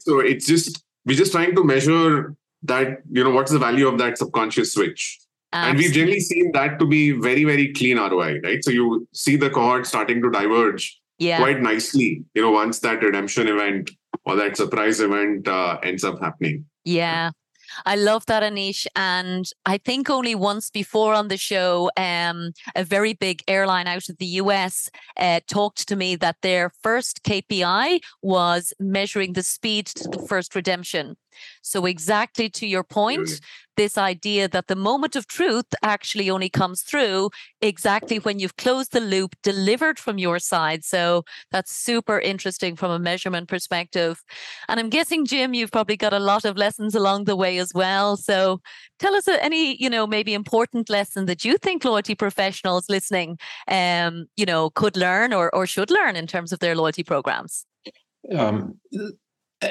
[0.00, 3.98] So it's just we're just trying to measure that, you know, what's the value of
[3.98, 5.18] that subconscious switch.
[5.52, 8.64] And we've generally seen that to be very, very clean ROI, right?
[8.64, 11.38] So you see the cohort starting to diverge Yeah.
[11.38, 13.90] quite nicely, you know, once that redemption event
[14.24, 16.64] or that surprise event uh, ends up happening.
[16.84, 17.30] Yeah.
[17.86, 18.86] I love that, Aneesh.
[18.96, 24.08] And I think only once before on the show, um, a very big airline out
[24.08, 29.86] of the US uh, talked to me that their first KPI was measuring the speed
[29.86, 31.16] to the first redemption.
[31.62, 33.40] So, exactly to your point.
[33.76, 37.30] This idea that the moment of truth actually only comes through
[37.60, 40.84] exactly when you've closed the loop, delivered from your side.
[40.84, 44.22] So, that's super interesting from a measurement perspective.
[44.68, 47.72] And I'm guessing, Jim, you've probably got a lot of lessons along the way as
[47.74, 48.16] well.
[48.16, 48.60] So
[48.98, 53.38] tell us uh, any, you know, maybe important lesson that you think loyalty professionals listening,
[53.68, 57.66] um, you know, could learn or, or should learn in terms of their loyalty programs.
[58.36, 58.78] Um,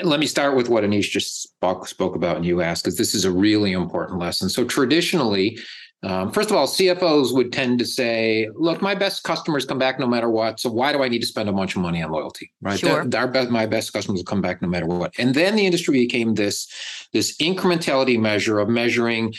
[0.03, 3.13] let me start with what Aneesh just spoke, spoke about and you asked, because this
[3.13, 4.49] is a really important lesson.
[4.49, 5.59] So traditionally,
[6.03, 9.99] um, first of all, CFOs would tend to say, "Look, my best customers come back
[9.99, 10.59] no matter what.
[10.59, 12.51] So why do I need to spend a bunch of money on loyalty?
[12.59, 12.79] Right?
[12.79, 13.05] Sure.
[13.05, 15.65] That- our best, my best customers will come back no matter what." And then the
[15.65, 16.67] industry became this
[17.13, 19.33] this incrementality measure of measuring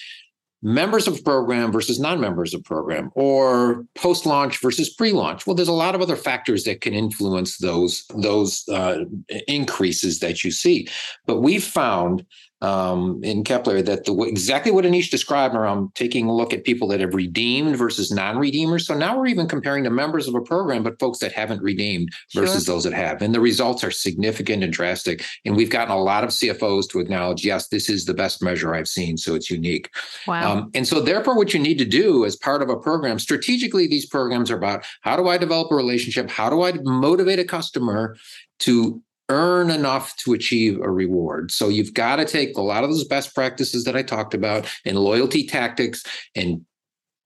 [0.63, 5.47] members of program versus non-members of program or post-launch versus pre-launch.
[5.47, 9.05] Well there's a lot of other factors that can influence those those uh,
[9.49, 10.89] increases that you see.
[11.27, 12.25] But we've found
[12.63, 16.87] um, in Capillary that the exactly what Aneesh described around taking a look at people
[16.89, 18.87] that have redeemed versus non-redeemers.
[18.87, 22.11] So now we're even comparing the members of a program, but folks that haven't redeemed
[22.33, 25.25] versus those that have, and the results are significant and drastic.
[25.45, 28.75] And we've gotten a lot of CFOs to acknowledge, yes, this is the best measure
[28.75, 29.91] I've seen, so it's unique.
[30.29, 30.53] Wow.
[30.53, 33.89] Um, and so, therefore, what you need to do as part of a program, strategically,
[33.89, 36.31] these programs are about how do I develop a relationship?
[36.31, 38.17] How do I motivate a customer
[38.61, 41.51] to earn enough to achieve a reward?
[41.51, 44.69] So, you've got to take a lot of those best practices that I talked about
[44.85, 46.05] and loyalty tactics
[46.37, 46.65] and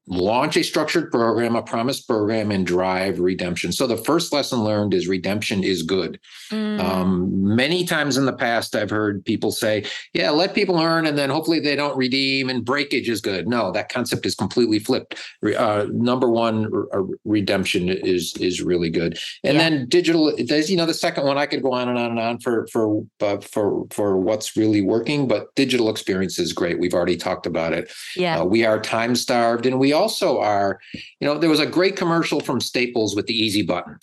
[0.08, 3.72] launch a structured program, a promise program, and drive redemption.
[3.72, 6.20] So, the first lesson learned is redemption is good.
[6.50, 11.06] Mm, Um, many times in the past, I've heard people say, yeah, let people earn
[11.06, 13.48] and then hopefully they don't redeem and breakage is good.
[13.48, 15.16] No, that concept is completely flipped.
[15.56, 19.18] Uh, number one, re- uh, redemption is is really good.
[19.42, 19.68] And Yeah.
[19.70, 22.20] then digital, there's, you know, the second one, I could go on and on and
[22.20, 26.78] on for, for, uh, for, for what's really working, but digital experience is great.
[26.78, 27.90] We've already talked about it.
[28.16, 28.40] yeah.
[28.40, 30.78] Uh, we are time starved, and we also are.
[31.20, 33.98] You know, there was a great commercial from Staples with the easy button.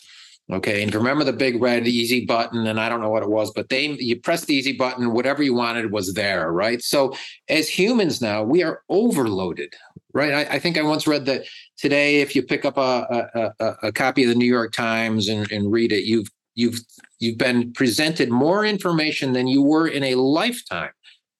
[0.51, 3.51] Okay, and remember the big red easy button, and I don't know what it was,
[3.51, 6.81] but they you press the easy button, whatever you wanted was there, right?
[6.81, 7.13] So
[7.47, 9.73] as humans now, we are overloaded,
[10.13, 10.33] right?
[10.33, 11.45] I, I think I once read that
[11.77, 15.29] today, if you pick up a a, a, a copy of the New York Times
[15.29, 16.79] and, and read it, you've you've
[17.19, 20.91] you've been presented more information than you were in a lifetime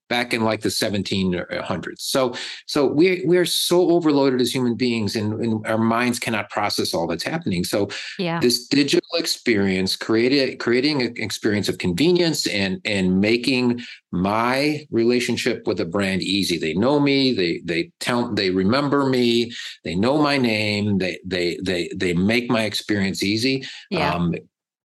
[0.09, 1.99] back in like the 1700s.
[1.99, 2.33] So
[2.67, 6.93] so we we are so overloaded as human beings and, and our minds cannot process
[6.93, 7.63] all that's happening.
[7.63, 7.89] So
[8.19, 8.39] Yeah.
[8.39, 15.79] this digital experience created creating an experience of convenience and and making my relationship with
[15.79, 16.57] a brand easy.
[16.57, 19.51] They know me, they they tell they remember me,
[19.83, 23.65] they know my name, they they they they make my experience easy.
[23.89, 24.13] Yeah.
[24.13, 24.35] Um,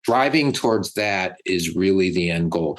[0.03, 2.77] driving towards that is really the end goal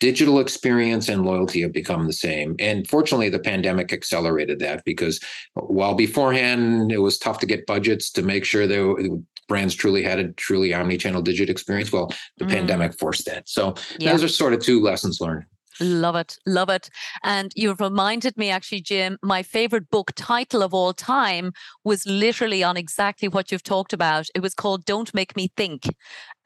[0.00, 2.54] digital experience and loyalty have become the same.
[2.58, 5.20] And fortunately, the pandemic accelerated that because
[5.54, 10.18] while beforehand it was tough to get budgets to make sure that brands truly had
[10.18, 12.50] a truly omni-channel digital experience, well, the Mm.
[12.50, 13.48] pandemic forced that.
[13.48, 14.12] So Yeah.
[14.12, 15.44] those are sort of two lessons learned.
[15.80, 16.38] Love it.
[16.46, 16.88] Love it.
[17.22, 21.52] And you've reminded me, actually, Jim, my favorite book title of all time
[21.84, 24.26] was literally on exactly what you've talked about.
[24.34, 25.82] It was called Don't Make Me Think.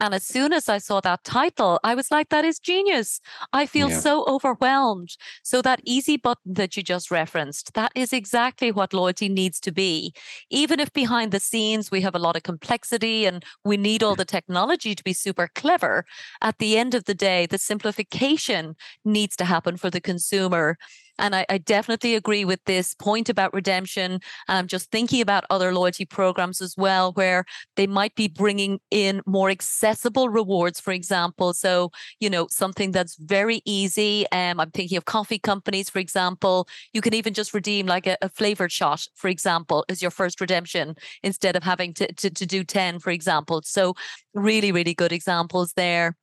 [0.01, 3.21] And as soon as I saw that title, I was like, that is genius.
[3.53, 3.99] I feel Yeah.
[3.99, 5.15] so overwhelmed.
[5.43, 9.71] So, that easy button that you just referenced, that is exactly what loyalty needs to
[9.71, 10.13] be.
[10.49, 14.15] Even if behind the scenes we have a lot of complexity and we need all
[14.15, 16.03] the technology to be super clever,
[16.41, 20.77] at the end of the day, the simplification needs to happen for the consumer.
[21.21, 24.13] And I, I, definitely agree with this point about redemption.
[24.13, 28.79] And I'm just thinking about other loyalty programs as well, where they might be bringing
[28.89, 31.53] in more accessible rewards, for example.
[31.53, 34.25] So, you know, something that's very easy.
[34.31, 36.67] Um, I'm thinking of coffee companies, for example.
[36.93, 40.41] You can even just redeem like a, a flavored shot, for example, as your first
[40.41, 43.61] redemption instead of having to, to, to do 10, for example.
[43.63, 43.93] So,
[44.33, 46.15] really, really good examples there.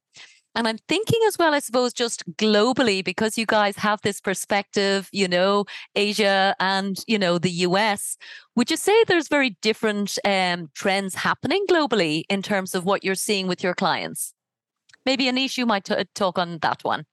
[0.58, 5.08] And I'm thinking as well, I suppose, just globally, because you guys have this perspective,
[5.12, 8.16] you know, Asia and, you know, the US.
[8.56, 13.14] Would you say there's very different um, trends happening globally in terms of what you're
[13.14, 14.34] seeing with your clients?
[15.06, 17.06] Maybe Aneesh, you might t- talk on that one.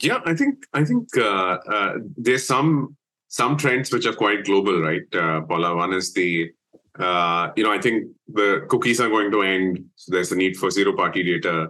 [0.00, 2.96] Yeah, I think I think uh, uh, there's some
[3.28, 5.76] some trends which are quite global, right, uh, Paula?
[5.76, 6.50] One is the
[6.98, 9.84] uh, you know I think the cookies are going to end.
[9.94, 11.68] So there's the need for zero party data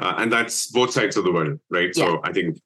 [0.00, 1.90] uh, and that's both sides of the world, right?
[1.94, 2.04] Yeah.
[2.04, 2.58] So I think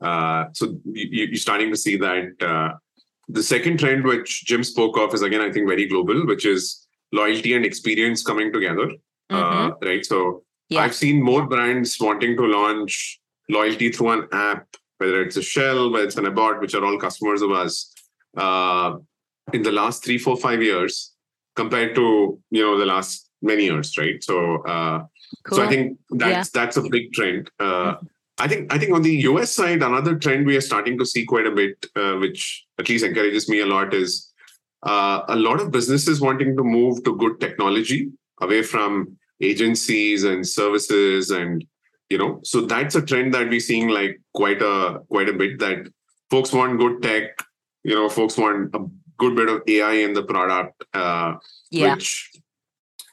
[0.00, 2.24] uh, so you, are starting to see that.
[2.40, 2.76] Uh,
[3.28, 6.86] the second trend, which Jim spoke of, is again I think very global, which is
[7.12, 8.90] loyalty and experience coming together,
[9.30, 9.86] uh, mm-hmm.
[9.86, 10.04] right?
[10.04, 10.80] So yeah.
[10.80, 14.66] I've seen more brands wanting to launch loyalty through an app,
[14.98, 17.92] whether it's a Shell, whether it's an Abbott, which are all customers of us,
[18.36, 18.96] uh,
[19.52, 21.12] in the last three, four, five years,
[21.56, 24.22] compared to you know the last many years, right?
[24.22, 25.04] So uh,
[25.44, 25.58] Cool.
[25.58, 26.60] So I think that's yeah.
[26.60, 27.50] that's a big trend.
[27.58, 28.06] Uh, mm-hmm.
[28.38, 31.24] I think I think on the US side, another trend we are starting to see
[31.24, 34.32] quite a bit, uh, which at least encourages me a lot, is
[34.82, 40.46] uh, a lot of businesses wanting to move to good technology away from agencies and
[40.46, 41.64] services, and
[42.10, 45.58] you know, so that's a trend that we're seeing like quite a quite a bit.
[45.60, 45.88] That
[46.30, 47.40] folks want good tech,
[47.84, 48.84] you know, folks want a
[49.16, 51.34] good bit of AI in the product, uh,
[51.70, 51.94] yeah.
[51.94, 52.32] which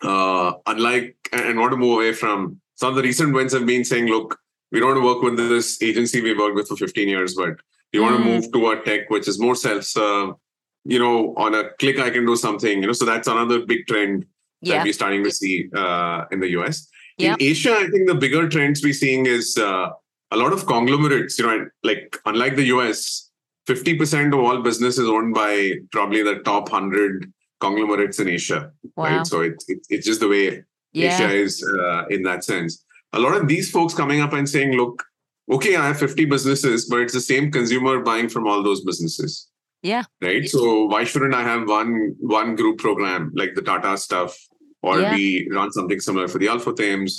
[0.03, 3.85] uh, unlike and want to move away from some of the recent wins have been
[3.85, 4.37] saying, look,
[4.71, 7.55] we don't want to work with this agency we worked with for 15 years, but
[7.93, 8.03] we mm.
[8.03, 10.35] want to move to a tech which is more self-serve.
[10.83, 12.81] You know, on a click I can do something.
[12.81, 14.25] You know, so that's another big trend
[14.63, 16.87] that we're starting to see uh, in the US.
[17.17, 17.33] Yeah.
[17.33, 19.89] In Asia, I think the bigger trends we're seeing is uh,
[20.31, 21.37] a lot of conglomerates.
[21.37, 23.29] You know, like unlike the US,
[23.67, 29.05] 50% of all business is owned by probably the top 100 conglomerates in Asia, wow.
[29.05, 29.25] right?
[29.25, 31.15] So it's it, it's just the way yeah.
[31.15, 32.83] Asia is uh, in that sense.
[33.13, 35.03] A lot of these folks coming up and saying, "Look,
[35.49, 39.47] okay, I have 50 businesses, but it's the same consumer buying from all those businesses."
[39.81, 40.03] Yeah.
[40.21, 40.47] Right.
[40.47, 44.37] So why shouldn't I have one one group program like the Tata stuff,
[44.81, 45.15] or yeah.
[45.15, 47.09] we run something similar for the Al-Futtaim?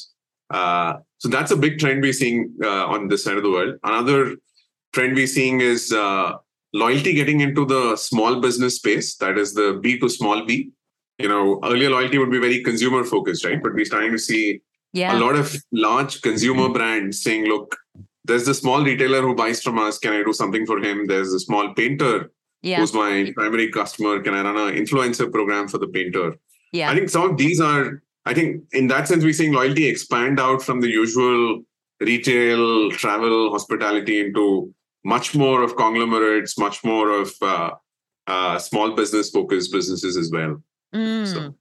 [0.50, 3.76] Uh, so that's a big trend we're seeing uh, on this side of the world.
[3.82, 4.36] Another
[4.92, 6.34] trend we're seeing is uh,
[6.72, 10.70] loyalty getting into the small business space, that is the B to small b.
[11.18, 13.62] You know, earlier loyalty would be very consumer focused, right?
[13.62, 14.60] But we're starting to see
[14.92, 15.16] yeah.
[15.16, 17.76] a lot of large consumer brands saying, look,
[18.24, 19.98] there's the small retailer who buys from us.
[19.98, 21.06] Can I do something for him?
[21.06, 22.30] There's a small painter
[22.62, 22.78] yeah.
[22.78, 24.20] who's my primary customer.
[24.20, 26.36] Can I run an influencer program for the painter?
[26.72, 26.90] Yeah.
[26.90, 30.40] I think some of these are, I think in that sense, we're seeing loyalty expand
[30.40, 31.62] out from the usual
[32.00, 37.70] retail, travel, hospitality into much more of conglomerates, much more of uh,
[38.26, 40.62] uh, small business focused businesses as well.
[40.94, 41.26] Mm.
[41.26, 41.54] So.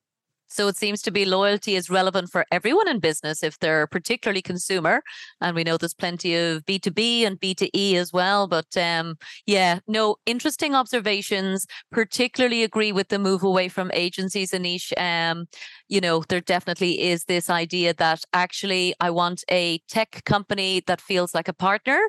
[0.51, 4.41] So it seems to be loyalty is relevant for everyone in business if they're particularly
[4.41, 5.01] consumer.
[5.39, 8.47] And we know there's plenty of B2B and B2E as well.
[8.47, 11.67] But um, yeah, no, interesting observations.
[11.89, 14.91] Particularly agree with the move away from agencies, Aneesh.
[14.99, 15.45] Um,
[15.91, 21.01] you know, there definitely is this idea that actually I want a tech company that
[21.01, 21.99] feels like a partner.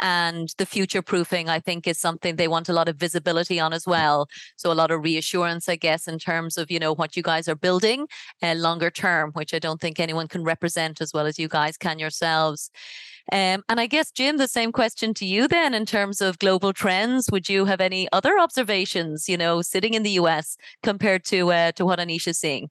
[0.00, 3.72] And the future proofing, I think, is something they want a lot of visibility on
[3.72, 4.26] as well.
[4.56, 7.46] So a lot of reassurance, I guess, in terms of, you know, what you guys
[7.48, 8.08] are building
[8.42, 11.76] uh, longer term, which I don't think anyone can represent as well as you guys
[11.76, 12.72] can yourselves.
[13.30, 16.72] Um, and I guess, Jim, the same question to you then in terms of global
[16.72, 17.30] trends.
[17.30, 21.70] Would you have any other observations, you know, sitting in the US compared to uh,
[21.72, 22.68] to what Aneesh is seeing?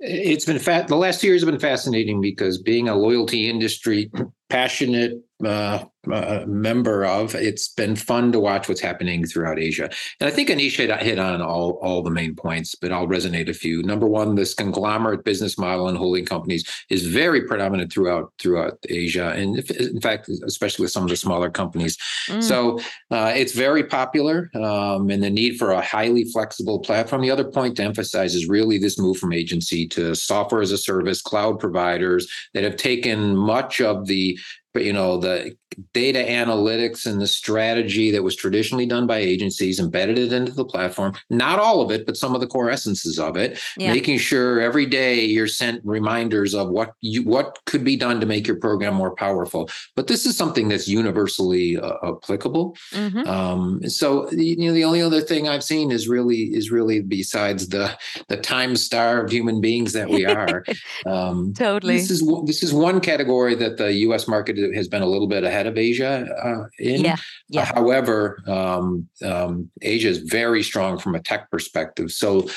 [0.00, 0.88] It's been fat.
[0.88, 4.10] The last two years have been fascinating because being a loyalty industry
[4.48, 7.34] passionate uh, uh, member of.
[7.34, 9.90] It's been fun to watch what's happening throughout Asia.
[10.20, 13.54] And I think Aneesh hit, on all, all the main points, but I'll resonate a
[13.54, 13.82] few.
[13.82, 19.30] Number one, this conglomerate business model and holding companies is very predominant throughout throughout Asia,
[19.30, 21.96] and if, in fact, especially with some of the smaller companies.
[22.28, 22.42] Mm.
[22.42, 22.78] So
[23.10, 27.22] uh, it's very popular, um, and the need for a highly flexible platform.
[27.22, 30.78] The other point to emphasize is really this move from agency to software as a
[30.78, 34.38] service, cloud providers that have taken much of the
[34.82, 35.56] you know the
[35.92, 40.64] data analytics and the strategy that was traditionally done by agencies embedded it into the
[40.64, 43.92] platform not all of it but some of the core essences of it yeah.
[43.92, 48.26] making sure every day you're sent reminders of what you what could be done to
[48.26, 53.28] make your program more powerful but this is something that's universally uh, applicable mm-hmm.
[53.28, 57.68] um, so you know the only other thing i've seen is really is really besides
[57.68, 57.96] the
[58.28, 60.64] the time starved human beings that we are
[61.06, 65.06] um, totally this is this is one category that the us market has been a
[65.06, 67.02] little bit ahead of Asia uh, in.
[67.02, 67.16] Yeah.
[67.48, 67.62] yeah.
[67.62, 72.10] Uh, however, um, um, Asia is very strong from a tech perspective.
[72.10, 72.48] So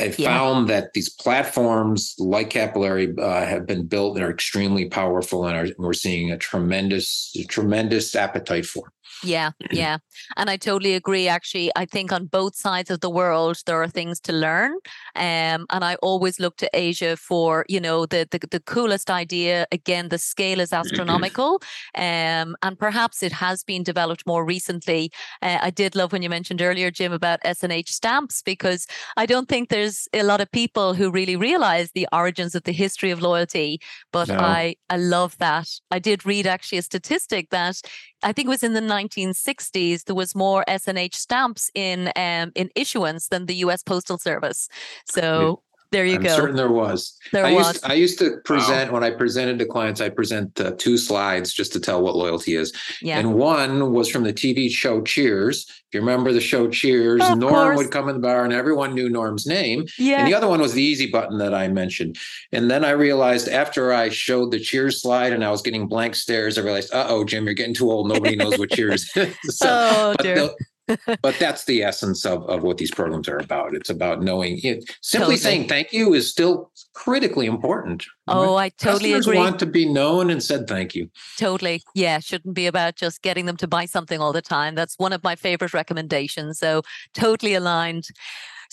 [0.00, 0.28] I yeah.
[0.28, 5.56] found that these platforms like Capillary uh, have been built and are extremely powerful, and,
[5.56, 8.92] are, and we're seeing a tremendous, tremendous appetite for.
[9.24, 9.98] Yeah, yeah.
[10.36, 11.28] And I totally agree.
[11.28, 14.72] Actually, I think on both sides of the world, there are things to learn.
[15.14, 19.66] Um, and I always look to Asia for, you know, the, the, the coolest idea.
[19.70, 21.62] Again, the scale is astronomical.
[21.94, 25.12] Um, and perhaps it has been developed more recently.
[25.40, 29.48] Uh, I did love when you mentioned earlier, Jim, about S&H stamps, because I don't
[29.48, 33.22] think there's a lot of people who really realize the origins of the history of
[33.22, 33.80] loyalty.
[34.12, 34.38] But no.
[34.38, 35.68] I, I love that.
[35.90, 37.80] I did read actually a statistic that
[38.22, 42.70] I think it was in the 1960s, there was more S&H stamps in um, in
[42.74, 43.82] issuance than the U.S.
[43.82, 44.68] Postal Service.
[45.04, 45.62] So
[45.92, 46.34] there you I'm go.
[46.34, 47.18] Certain there was.
[47.32, 47.74] There I was.
[47.74, 49.00] Used, I used to present wow.
[49.00, 50.00] when I presented to clients.
[50.00, 52.72] I present uh, two slides just to tell what loyalty is.
[53.02, 53.18] Yeah.
[53.18, 55.66] And one was from the TV show Cheers.
[55.68, 57.76] If you remember the show Cheers, of Norm course.
[57.76, 59.84] would come in the bar, and everyone knew Norm's name.
[59.98, 60.20] Yeah.
[60.20, 62.16] And the other one was the easy button that I mentioned.
[62.52, 66.14] And then I realized after I showed the Cheers slide and I was getting blank
[66.14, 68.08] stares, I realized, uh oh, Jim, you're getting too old.
[68.08, 69.36] Nobody knows what Cheers is.
[69.58, 70.48] so, oh dear
[70.86, 73.74] but that's the essence of, of what these programs are about.
[73.74, 74.84] It's about knowing it.
[75.00, 75.36] Simply totally.
[75.36, 78.04] saying thank you is still critically important.
[78.28, 79.38] Oh, I totally Customers agree.
[79.38, 81.10] want to be known and said thank you.
[81.38, 81.82] Totally.
[81.94, 82.18] Yeah.
[82.18, 84.74] Shouldn't be about just getting them to buy something all the time.
[84.74, 86.58] That's one of my favorite recommendations.
[86.58, 86.82] So
[87.14, 88.08] totally aligned.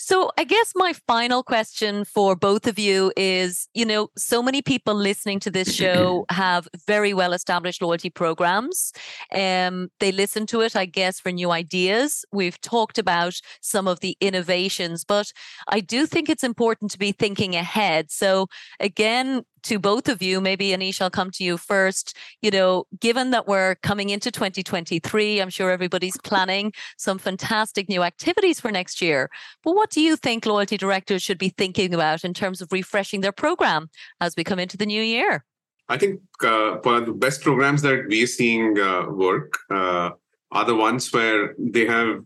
[0.02, 4.62] So, I guess my final question for both of you is you know, so many
[4.62, 8.92] people listening to this show have very well established loyalty programs.
[9.32, 12.24] Um, they listen to it, I guess, for new ideas.
[12.32, 15.32] We've talked about some of the innovations, but
[15.68, 18.10] I do think it's important to be thinking ahead.
[18.10, 18.46] So,
[18.80, 22.16] again, to both of you, maybe Aneesh, I'll come to you first.
[22.42, 28.02] You know, given that we're coming into 2023, I'm sure everybody's planning some fantastic new
[28.02, 29.30] activities for next year.
[29.62, 33.20] But what do you think loyalty directors should be thinking about in terms of refreshing
[33.20, 33.88] their program
[34.20, 35.44] as we come into the new year?
[35.88, 40.10] I think uh, one of the best programs that we're seeing uh, work uh,
[40.52, 42.20] are the ones where they have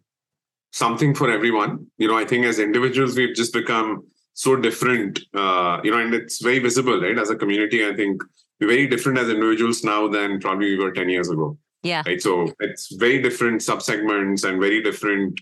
[0.72, 1.86] something for everyone.
[1.98, 4.04] You know, I think as individuals, we've just become
[4.34, 7.18] so different, uh, you know, and it's very visible, right?
[7.18, 8.22] As a community, I think
[8.60, 11.56] we're very different as individuals now than probably we were 10 years ago.
[11.82, 12.02] Yeah.
[12.04, 12.20] Right.
[12.20, 15.40] So it's very different subsegments and very different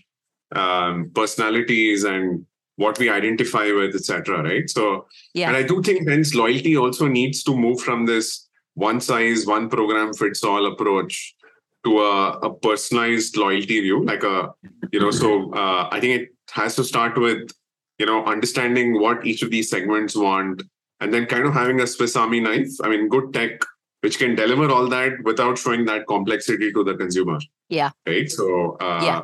[0.55, 4.43] um, personalities and what we identify with, etc.
[4.43, 4.69] Right.
[4.69, 5.47] So, yeah.
[5.47, 9.69] and I do think hence loyalty also needs to move from this one size, one
[9.69, 11.35] program fits all approach
[11.85, 14.03] to a, a personalized loyalty view.
[14.03, 14.53] Like a,
[14.91, 17.51] you know, so uh, I think it has to start with
[17.99, 20.63] you know, understanding what each of these segments want,
[20.99, 22.71] and then kind of having a Swiss Army knife.
[22.83, 23.59] I mean, good tech
[24.03, 27.39] which can deliver all that without showing that complexity to the consumer.
[27.69, 27.91] Yeah.
[28.05, 28.29] Right.
[28.29, 29.21] So uh, yeah.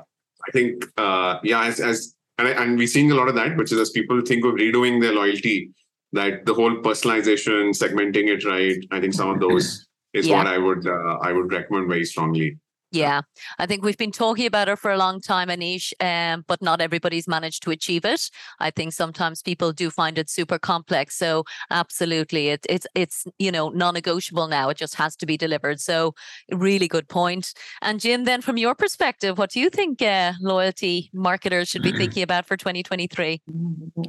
[0.48, 3.74] I think uh, yeah, as as and, and we're seeing a lot of that, which
[3.74, 5.72] is as people think of redoing their loyalty,
[6.14, 8.78] that the whole personalization, segmenting it right.
[8.90, 10.38] I think some of those is yeah.
[10.38, 12.58] what I would uh, I would recommend very strongly.
[12.92, 13.22] Yeah,
[13.60, 16.82] I think we've been talking about it for a long time, Aneesh, um, but not
[16.82, 18.32] everybody's managed to achieve it.
[18.60, 21.16] I think sometimes people do find it super complex.
[21.16, 24.70] So absolutely, it, it's it's you know non-negotiable now.
[24.70, 25.80] It just has to be delivered.
[25.80, 26.16] So
[26.52, 27.54] really good point.
[27.84, 31.92] And Jim, then from your perspective, what do you think uh, loyalty marketers should be
[31.98, 33.42] thinking about for 2023?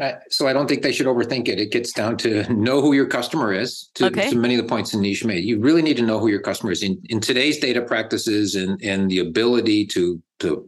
[0.00, 1.60] Uh, so I don't think they should overthink it.
[1.60, 3.90] It gets down to know who your customer is.
[3.96, 4.30] To, okay.
[4.30, 6.72] to many of the points Aneesh made, you really need to know who your customer
[6.72, 10.66] is in in today's data practices and and and the ability to to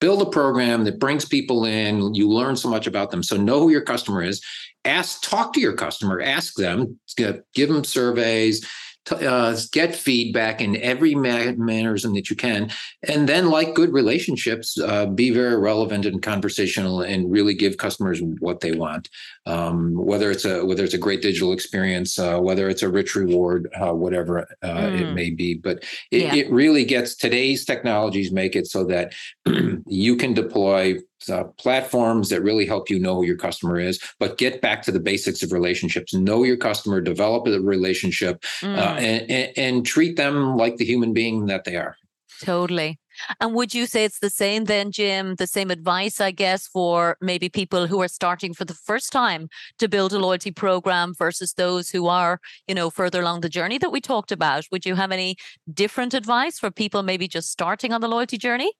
[0.00, 3.22] build a program that brings people in you learn so much about them.
[3.22, 4.42] So know who your customer is.
[4.84, 6.20] Ask talk to your customer.
[6.20, 6.98] Ask them
[7.54, 8.66] give them surveys
[9.10, 12.70] uh, get feedback in every ma- mannerism that you can,
[13.08, 18.20] and then, like good relationships, uh, be very relevant and conversational, and really give customers
[18.40, 19.08] what they want.
[19.46, 23.14] Um, whether it's a whether it's a great digital experience, uh, whether it's a rich
[23.14, 25.00] reward, uh, whatever mm.
[25.00, 26.34] it may be, but it, yeah.
[26.34, 29.12] it really gets today's technologies make it so that
[29.86, 30.96] you can deploy
[31.28, 34.92] uh, platforms that really help you know who your customer is, but get back to
[34.92, 36.14] the basics of relationships.
[36.14, 38.78] Know your customer, develop a relationship, uh, mm.
[38.78, 41.96] uh, and, and, and treat them like the human being that they are.
[42.42, 42.98] Totally.
[43.40, 45.34] And would you say it's the same then, Jim?
[45.34, 49.48] The same advice, I guess, for maybe people who are starting for the first time
[49.78, 53.76] to build a loyalty program versus those who are, you know, further along the journey
[53.78, 54.64] that we talked about.
[54.72, 55.36] Would you have any
[55.72, 58.72] different advice for people maybe just starting on the loyalty journey?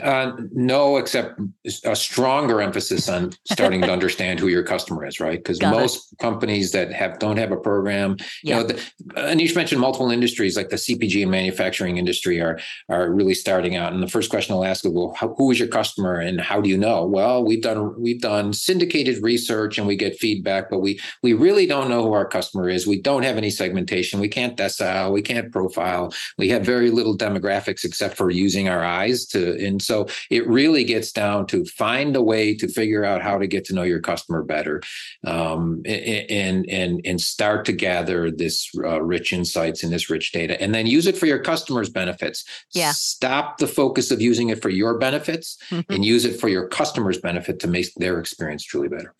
[0.00, 1.40] Uh, no, except
[1.84, 5.38] a stronger emphasis on starting to understand who your customer is, right?
[5.38, 6.18] Because most it.
[6.20, 8.58] companies that have don't have a program, yeah.
[8.58, 8.74] you know, the,
[9.14, 13.92] Aneesh mentioned multiple industries like the CPG and manufacturing industry are are really starting out.
[13.92, 16.60] And the first question I'll ask is, well, how, who is your customer and how
[16.60, 17.04] do you know?
[17.04, 21.66] Well, we've done we've done syndicated research and we get feedback, but we we really
[21.66, 22.86] don't know who our customer is.
[22.86, 24.20] We don't have any segmentation.
[24.20, 25.12] We can't decile.
[25.12, 26.14] We can't profile.
[26.38, 30.84] We have very little demographics except for using our eyes to and so it really
[30.84, 34.00] gets down to find a way to figure out how to get to know your
[34.00, 34.82] customer better
[35.24, 40.60] um, and, and, and start to gather this uh, rich insights and this rich data
[40.60, 42.44] and then use it for your customers' benefits.
[42.72, 42.92] Yeah.
[42.92, 45.90] Stop the focus of using it for your benefits mm-hmm.
[45.92, 49.14] and use it for your customers' benefit to make their experience truly better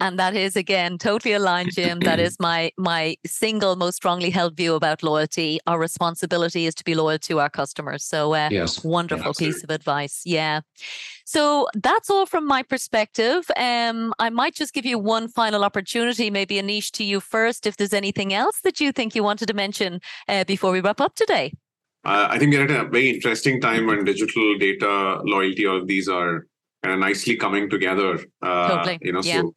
[0.00, 2.00] and that is again totally aligned jim.
[2.00, 5.58] That is my my single most strongly held view about loyalty.
[5.66, 8.04] Our responsibility is to be loyal to our customers.
[8.04, 8.84] So uh, yes.
[8.84, 10.22] wonderful piece of advice.
[10.24, 10.60] Yeah.
[11.24, 13.50] So that's all from my perspective.
[13.56, 17.76] Um, i might just give you one final opportunity maybe Aneesh to you first if
[17.76, 21.14] there's anything else that you think you wanted to mention uh, before we wrap up
[21.14, 21.52] today.
[22.04, 25.86] Uh, i think we're at a very interesting time when digital data loyalty all of
[25.86, 26.46] these are
[26.82, 28.98] kind of nicely coming together uh, totally.
[29.02, 29.40] you know yeah.
[29.40, 29.54] so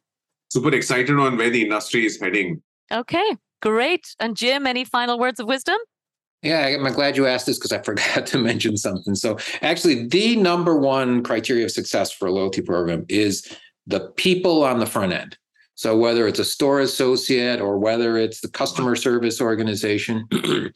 [0.52, 2.62] super excited on where the industry is heading.
[2.92, 4.14] Okay, great.
[4.20, 5.78] And Jim, any final words of wisdom?
[6.42, 9.14] Yeah, I'm glad you asked this because I forgot to mention something.
[9.14, 14.62] So, actually, the number one criteria of success for a loyalty program is the people
[14.62, 15.38] on the front end.
[15.74, 20.28] So, whether it's a store associate or whether it's the customer service organization,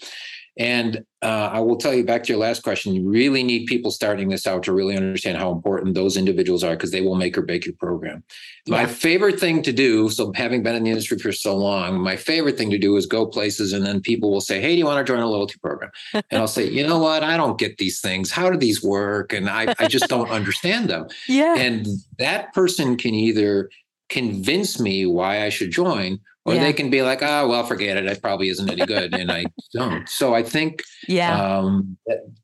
[0.59, 3.91] And uh, I will tell you back to your last question, you really need people
[3.91, 7.37] starting this out to really understand how important those individuals are because they will make
[7.37, 8.23] or break your program.
[8.65, 8.77] Yeah.
[8.77, 12.17] My favorite thing to do, so having been in the industry for so long, my
[12.17, 14.87] favorite thing to do is go places and then people will say, Hey, do you
[14.87, 15.91] want to join a loyalty program?
[16.15, 17.23] and I'll say, You know what?
[17.23, 18.31] I don't get these things.
[18.31, 19.33] How do these work?
[19.33, 21.09] And I, I just don't understand them.
[21.29, 21.57] Yeah.
[21.57, 21.87] And
[22.19, 23.69] that person can either
[24.09, 26.61] convince me why I should join or yeah.
[26.61, 28.07] they can be like, oh, well, forget it.
[28.07, 29.13] It probably isn't any good.
[29.15, 30.09] and I don't.
[30.09, 31.59] So I think yeah.
[31.59, 31.97] Um,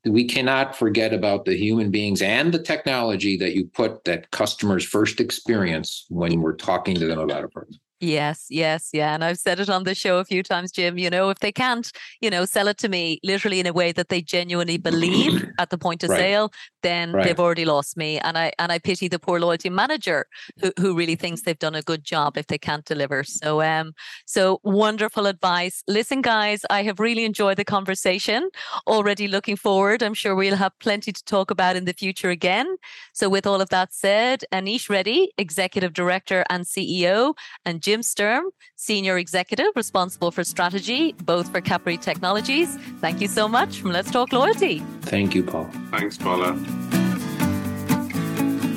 [0.05, 4.83] we cannot forget about the human beings and the technology that you put that customers
[4.83, 7.79] first experience when we're talking to them about a person.
[8.03, 9.13] Yes, yes, yeah.
[9.13, 10.97] And I've said it on the show a few times, Jim.
[10.97, 11.89] You know, if they can't,
[12.19, 15.69] you know, sell it to me literally in a way that they genuinely believe at
[15.69, 16.19] the point of right.
[16.19, 16.51] sale,
[16.83, 17.25] then right.
[17.25, 18.19] they've already lost me.
[18.19, 20.27] And I and I pity the poor loyalty manager
[20.61, 23.23] who, who really thinks they've done a good job if they can't deliver.
[23.23, 23.93] So um,
[24.25, 25.83] so wonderful advice.
[25.87, 28.49] Listen, guys, I have really enjoyed the conversation.
[28.85, 30.03] Already looking forward.
[30.03, 32.75] I'm sure we'll have plenty to talk about in the future again.
[33.13, 37.33] So with all of that said, Aneesh Reddy, Executive Director and CEO,
[37.65, 42.75] and Jim Jim Sturm, Senior Executive responsible for strategy, both for Capillary Technologies.
[43.01, 44.79] Thank you so much from Let's Talk Loyalty.
[45.01, 45.69] Thank you, Paul.
[45.91, 46.57] Thanks, Paula.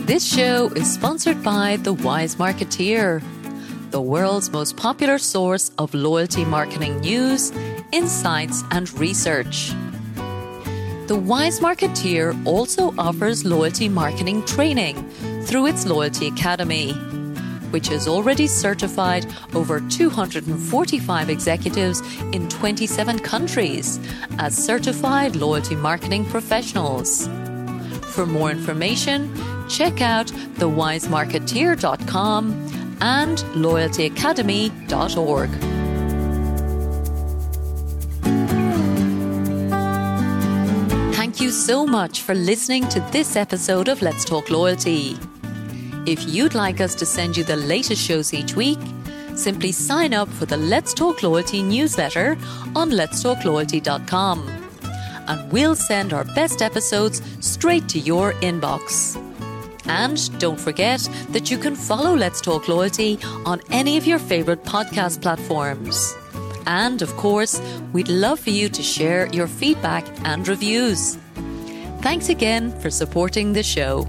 [0.07, 3.21] This show is sponsored by The Wise Marketeer,
[3.91, 7.51] the world's most popular source of loyalty marketing news,
[7.91, 9.73] insights, and research.
[11.09, 14.95] The Wise Marketeer also offers loyalty marketing training
[15.43, 16.93] through its Loyalty Academy
[17.73, 22.01] which has already certified over 245 executives
[22.33, 23.99] in 27 countries
[24.39, 27.27] as certified loyalty marketing professionals.
[28.15, 29.35] For more information,
[29.69, 35.51] check out thewisemarketeer.com and loyaltyacademy.org.
[41.15, 45.19] Thank you so much for listening to this episode of Let's Talk Loyalty.
[46.07, 48.79] If you'd like us to send you the latest shows each week,
[49.35, 52.39] simply sign up for the Let's Talk Loyalty newsletter
[52.75, 54.49] on letstalkloyalty.com.
[55.29, 59.21] And we'll send our best episodes straight to your inbox.
[59.89, 64.65] And don't forget that you can follow Let's Talk Loyalty on any of your favorite
[64.65, 66.15] podcast platforms.
[66.67, 67.61] And of course,
[67.93, 71.17] we'd love for you to share your feedback and reviews.
[72.01, 74.07] Thanks again for supporting the show.